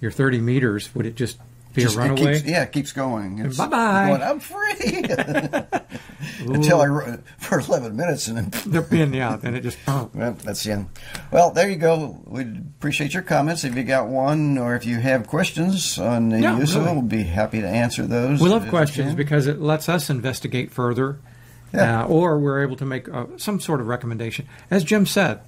your 0.00 0.10
30 0.10 0.40
meters. 0.40 0.94
Would 0.94 1.06
it 1.06 1.14
just 1.14 1.38
be 1.74 1.82
Just- 1.82 1.96
a 1.96 2.00
it 2.00 2.02
runaway? 2.08 2.34
keeps, 2.34 2.44
yeah, 2.46 2.62
it 2.62 2.72
keeps 2.72 2.92
going. 2.92 3.36
Bye-bye. 3.56 4.20
I'm 4.22 4.40
free 4.40 5.04
until 6.46 6.80
I 6.80 7.18
for 7.38 7.60
11 7.60 7.96
minutes, 7.96 8.28
and 8.28 8.36
then 8.38 8.50
They're 8.72 8.82
being, 8.82 9.14
yeah, 9.14 9.36
then 9.36 9.54
it 9.54 9.60
just. 9.62 9.78
Well, 9.86 10.10
that's 10.44 10.62
the 10.64 10.72
end. 10.72 10.88
Well, 11.30 11.50
there 11.50 11.68
you 11.68 11.76
go. 11.76 12.20
We 12.26 12.42
appreciate 12.42 13.14
your 13.14 13.22
comments. 13.22 13.64
If 13.64 13.74
you 13.76 13.82
got 13.84 14.08
one, 14.08 14.58
or 14.58 14.74
if 14.74 14.84
you 14.86 14.98
have 14.98 15.26
questions 15.26 15.98
on 15.98 16.28
the 16.30 16.40
Yeah, 16.40 16.58
use 16.58 16.74
of 16.74 16.86
it, 16.86 16.92
we'll 16.92 17.02
be 17.02 17.22
happy 17.22 17.60
to 17.60 17.68
answer 17.68 18.06
those. 18.06 18.40
We 18.40 18.48
love 18.48 18.68
questions 18.68 19.14
because 19.14 19.46
it 19.46 19.60
lets 19.60 19.88
us 19.88 20.10
investigate 20.10 20.70
further, 20.72 21.18
Yeah. 21.72 22.02
uh, 22.02 22.06
or 22.06 22.38
we're 22.38 22.62
able 22.62 22.76
to 22.76 22.84
make 22.84 23.08
uh, 23.08 23.26
some 23.36 23.60
sort 23.60 23.80
of 23.80 23.86
recommendation. 23.86 24.46
As 24.70 24.84
Jim 24.84 25.06
said, 25.06 25.40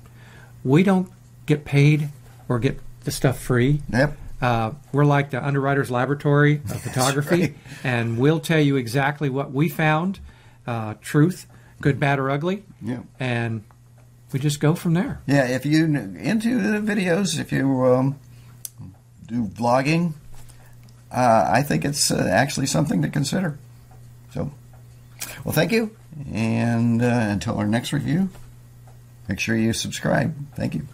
we 0.62 0.82
don't 0.82 1.10
get 1.46 1.64
paid 1.64 2.08
or 2.48 2.58
get 2.58 2.80
the 3.04 3.10
stuff 3.10 3.38
free. 3.38 3.82
Yep. 3.92 4.16
Uh, 4.40 4.72
we're 4.92 5.04
like 5.04 5.30
the 5.30 5.44
underwriter's 5.44 5.90
laboratory 5.90 6.56
of 6.70 6.80
photography, 6.82 7.40
right. 7.40 7.54
and 7.82 8.18
we'll 8.18 8.40
tell 8.40 8.60
you 8.60 8.76
exactly 8.76 9.30
what 9.30 9.52
we 9.52 9.68
found, 9.68 10.18
uh, 10.66 10.94
truth, 11.00 11.46
good, 11.80 11.98
bad, 11.98 12.18
or 12.18 12.30
ugly, 12.30 12.62
Yeah. 12.82 13.00
and 13.18 13.62
we 14.32 14.38
just 14.40 14.60
go 14.60 14.74
from 14.74 14.94
there. 14.94 15.20
Yeah, 15.26 15.46
if 15.46 15.64
you 15.64 15.84
into 15.84 16.60
the 16.60 16.78
videos, 16.78 17.38
if 17.38 17.52
you 17.52 17.84
um, 17.86 18.18
do 19.26 19.44
vlogging, 19.46 20.12
uh, 21.10 21.48
I 21.50 21.62
think 21.62 21.84
it's 21.84 22.10
uh, 22.10 22.28
actually 22.30 22.66
something 22.66 23.00
to 23.02 23.08
consider. 23.08 23.56
So, 24.32 24.50
well, 25.44 25.54
thank 25.54 25.70
you, 25.72 25.96
and 26.32 27.00
uh, 27.00 27.06
until 27.06 27.56
our 27.56 27.66
next 27.66 27.92
review, 27.92 28.28
make 29.28 29.38
sure 29.38 29.56
you 29.56 29.72
subscribe. 29.72 30.34
Thank 30.56 30.74
you. 30.74 30.86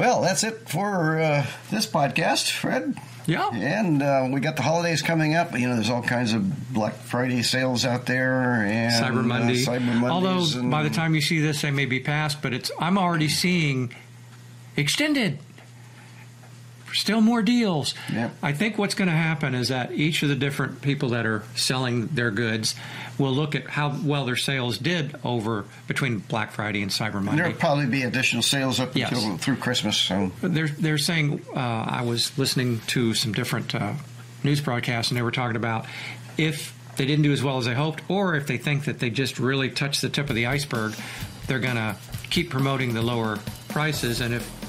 Well, 0.00 0.22
that's 0.22 0.44
it 0.44 0.66
for 0.66 1.20
uh, 1.20 1.46
this 1.70 1.86
podcast, 1.86 2.52
Fred. 2.52 2.96
Yeah. 3.26 3.50
And 3.52 4.02
uh, 4.02 4.28
we 4.32 4.40
got 4.40 4.56
the 4.56 4.62
holidays 4.62 5.02
coming 5.02 5.34
up. 5.34 5.52
You 5.52 5.68
know, 5.68 5.74
there's 5.74 5.90
all 5.90 6.02
kinds 6.02 6.32
of 6.32 6.72
Black 6.72 6.94
Friday 6.94 7.42
sales 7.42 7.84
out 7.84 8.06
there 8.06 8.64
and 8.64 8.90
Cyber 8.94 9.22
Monday. 9.22 9.62
Uh, 9.62 9.66
Cyber 9.66 9.94
Mondays 9.94 10.10
Although 10.10 10.58
and- 10.60 10.70
by 10.70 10.84
the 10.84 10.88
time 10.88 11.14
you 11.14 11.20
see 11.20 11.40
this, 11.40 11.60
they 11.60 11.70
may 11.70 11.84
be 11.84 12.00
past, 12.00 12.40
but 12.40 12.54
it's 12.54 12.70
I'm 12.80 12.96
already 12.96 13.28
seeing 13.28 13.94
extended. 14.74 15.38
Still 16.92 17.20
more 17.20 17.42
deals. 17.42 17.94
Yep. 18.12 18.32
I 18.42 18.52
think 18.52 18.78
what's 18.78 18.94
going 18.94 19.08
to 19.08 19.14
happen 19.16 19.54
is 19.54 19.68
that 19.68 19.92
each 19.92 20.22
of 20.22 20.28
the 20.28 20.34
different 20.34 20.82
people 20.82 21.10
that 21.10 21.26
are 21.26 21.42
selling 21.54 22.06
their 22.08 22.30
goods 22.30 22.74
will 23.18 23.32
look 23.32 23.54
at 23.54 23.66
how 23.68 23.96
well 24.04 24.24
their 24.24 24.36
sales 24.36 24.78
did 24.78 25.14
over 25.24 25.64
between 25.86 26.18
Black 26.18 26.52
Friday 26.52 26.82
and 26.82 26.90
Cyber 26.90 27.22
Monday. 27.22 27.42
There'll 27.42 27.56
probably 27.58 27.86
be 27.86 28.02
additional 28.02 28.42
sales 28.42 28.80
up 28.80 28.96
Yes. 28.96 29.12
until 29.12 29.36
through 29.38 29.56
Christmas. 29.56 29.96
So 29.96 30.32
they're 30.40 30.68
they're 30.68 30.98
saying 30.98 31.42
uh, 31.54 31.58
I 31.58 32.02
was 32.02 32.36
listening 32.38 32.80
to 32.88 33.14
some 33.14 33.32
different 33.32 33.74
uh, 33.74 33.92
news 34.42 34.60
broadcasts 34.60 35.10
and 35.10 35.18
they 35.18 35.22
were 35.22 35.30
talking 35.30 35.56
about 35.56 35.86
if 36.38 36.74
they 36.96 37.06
didn't 37.06 37.22
do 37.22 37.32
as 37.32 37.42
well 37.42 37.56
as 37.58 37.64
they 37.66 37.74
hoped, 37.74 38.02
or 38.08 38.34
if 38.34 38.46
they 38.46 38.58
think 38.58 38.84
that 38.84 38.98
they 38.98 39.10
just 39.10 39.38
really 39.38 39.70
touched 39.70 40.02
the 40.02 40.08
tip 40.08 40.28
of 40.28 40.34
the 40.36 40.46
iceberg, 40.46 40.94
they're 41.46 41.58
going 41.60 41.76
to 41.76 41.96
keep 42.30 42.50
promoting 42.50 42.92
the 42.94 43.00
lower 43.02 43.38
prices, 43.68 44.20
and 44.20 44.34
if 44.34 44.59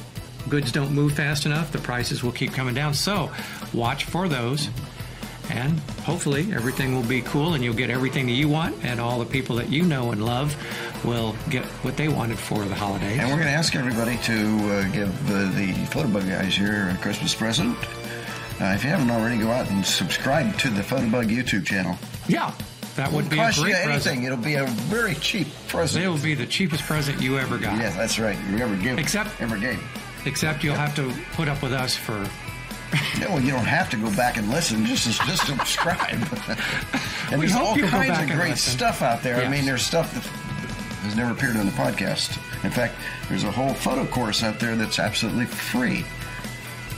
goods 0.49 0.71
don't 0.71 0.91
move 0.91 1.13
fast 1.13 1.45
enough, 1.45 1.71
the 1.71 1.77
prices 1.79 2.23
will 2.23 2.31
keep 2.31 2.53
coming 2.53 2.73
down. 2.73 2.93
So 2.93 3.31
watch 3.73 4.05
for 4.05 4.27
those. 4.27 4.69
And 5.49 5.79
hopefully 6.05 6.47
everything 6.53 6.95
will 6.95 7.03
be 7.03 7.21
cool 7.23 7.55
and 7.55 7.63
you'll 7.63 7.73
get 7.73 7.89
everything 7.89 8.25
that 8.27 8.31
you 8.33 8.47
want, 8.47 8.85
and 8.85 9.01
all 9.01 9.19
the 9.19 9.25
people 9.25 9.57
that 9.57 9.69
you 9.69 9.83
know 9.83 10.11
and 10.11 10.23
love 10.23 10.55
will 11.03 11.35
get 11.49 11.65
what 11.83 11.97
they 11.97 12.07
wanted 12.07 12.39
for 12.39 12.63
the 12.63 12.75
holidays. 12.75 13.19
And 13.19 13.27
we're 13.27 13.35
going 13.35 13.47
to 13.47 13.53
ask 13.53 13.75
everybody 13.75 14.15
to 14.17 14.33
uh, 14.33 14.87
give 14.91 15.31
uh, 15.31 15.39
the 15.57 15.73
Fotobug 15.89 16.29
guys 16.29 16.55
here 16.55 16.89
a 16.89 16.97
Christmas 17.01 17.35
present. 17.35 17.75
Uh, 18.61 18.65
if 18.75 18.83
you 18.83 18.91
haven't 18.91 19.09
already, 19.11 19.39
go 19.39 19.49
out 19.51 19.69
and 19.71 19.85
subscribe 19.85 20.57
to 20.59 20.69
the 20.69 20.81
Fotobug 20.81 21.25
YouTube 21.35 21.65
channel. 21.65 21.97
Yeah, 22.29 22.53
that 22.95 23.11
would 23.11 23.29
be 23.29 23.37
a 23.37 23.45
cost 23.45 23.59
great 23.59 23.71
you 23.71 23.75
anything. 23.75 23.91
present. 23.91 24.23
It'll 24.25 24.37
be 24.37 24.53
a 24.55 24.65
very 24.65 25.15
cheap 25.15 25.47
present. 25.67 26.05
It 26.05 26.07
will 26.07 26.17
be 26.19 26.35
the 26.35 26.45
cheapest 26.45 26.83
present 26.83 27.21
you 27.21 27.37
ever 27.39 27.57
got. 27.57 27.77
Yeah, 27.77 27.89
that's 27.97 28.19
right. 28.19 28.37
You 28.51 28.59
ever 28.59 28.75
give? 28.77 28.99
Except- 28.99 29.41
ever 29.41 29.57
gave. 29.57 29.79
Except 30.25 30.63
you'll 30.63 30.75
have 30.75 30.95
to 30.95 31.11
put 31.33 31.47
up 31.47 31.61
with 31.63 31.73
us 31.73 31.95
for. 31.95 32.27
Yeah, 33.19 33.29
well, 33.29 33.39
you 33.39 33.51
don't 33.51 33.65
have 33.65 33.89
to 33.91 33.97
go 33.97 34.13
back 34.15 34.35
and 34.37 34.49
listen. 34.49 34.85
Just 34.85 35.05
just 35.21 35.45
subscribe. 35.45 36.09
and 36.11 37.39
We 37.39 37.47
there's 37.47 37.53
hope 37.53 37.67
all 37.69 37.77
kinds 37.77 38.19
of 38.19 38.27
great 38.37 38.51
listen. 38.51 38.73
stuff 38.73 39.01
out 39.01 39.23
there. 39.23 39.37
I 39.37 39.41
Yes. 39.43 39.51
mean, 39.51 39.65
there's 39.65 39.83
stuff 39.85 40.13
that 40.13 40.23
has 41.05 41.15
never 41.15 41.31
appeared 41.31 41.55
on 41.55 41.65
the 41.65 41.71
podcast. 41.71 42.37
In 42.65 42.69
fact, 42.71 42.95
there's 43.29 43.43
a 43.45 43.51
whole 43.51 43.73
photo 43.73 44.05
course 44.05 44.43
out 44.43 44.59
there 44.59 44.75
that's 44.75 44.99
absolutely 44.99 45.45
free. 45.45 46.05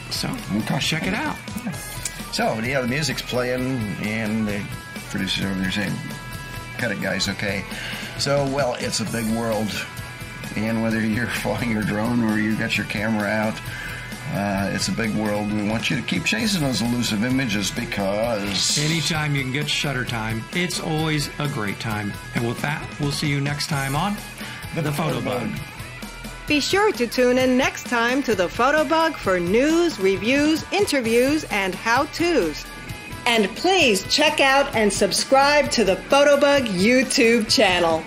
So 0.10 0.28
Won't 0.52 0.66
cost 0.68 0.92
you 0.92 0.98
check 1.00 1.08
it 1.08 1.14
out. 1.14 1.38
So 2.34 2.60
yeah, 2.60 2.82
the 2.82 2.88
music's 2.88 3.22
playing, 3.22 3.80
and 4.02 4.48
the 4.48 4.62
producers 5.12 5.46
over 5.46 5.60
there 5.60 5.72
saying, 5.72 5.94
"Cut 6.80 6.92
it, 6.92 7.02
guys." 7.02 7.30
Okay. 7.30 7.64
So 8.18 8.48
well, 8.48 8.74
it's 8.80 9.00
a 9.00 9.06
big 9.06 9.26
world, 9.36 9.70
and 10.56 10.82
whether 10.82 11.00
you're 11.00 11.28
flying 11.44 11.72
your 11.72 11.84
drone 11.84 12.24
or 12.24 12.38
you 12.38 12.58
got 12.58 12.78
your 12.78 12.88
camera 12.88 13.28
out, 13.28 13.60
uh, 14.34 14.72
it's 14.74 14.88
a 14.88 14.92
big 14.92 15.14
world. 15.16 15.52
We 15.52 15.68
want 15.70 15.90
you 15.90 15.96
to 15.96 16.02
keep 16.02 16.24
chasing 16.26 16.62
those 16.62 16.82
elusive 16.82 17.24
images 17.24 17.70
because 17.70 18.80
Anytime 18.80 19.36
you 19.36 19.44
can 19.44 19.52
get 19.52 19.70
shutter 19.70 20.04
time, 20.04 20.44
it's 20.54 20.80
always 20.80 21.30
a 21.40 21.48
great 21.48 21.80
time. 21.80 22.12
And 22.34 22.48
with 22.48 22.60
that, 22.62 22.84
we'll 23.00 23.12
see 23.12 23.28
you 23.28 23.40
next 23.40 23.68
time 23.68 23.96
on 23.96 24.16
The, 24.76 24.82
Fotobug. 24.82 25.60
Be 26.48 26.60
sure 26.60 26.92
to 26.94 27.06
tune 27.06 27.38
in 27.38 27.58
next 27.58 27.86
time 27.86 28.24
to 28.24 28.34
the 28.34 28.48
Fotobug 28.48 29.16
for 29.16 29.40
news, 29.40 30.00
reviews, 30.00 30.66
interviews, 30.72 31.46
and 31.52 31.76
how-tos. 31.76 32.66
And 33.26 33.48
please 33.56 34.04
check 34.14 34.42
out 34.42 34.76
and 34.76 34.92
subscribe 34.92 35.70
to 35.72 35.84
the 35.84 35.96
Fotobug 35.96 36.68
YouTube 36.68 37.50
channel. 37.50 38.04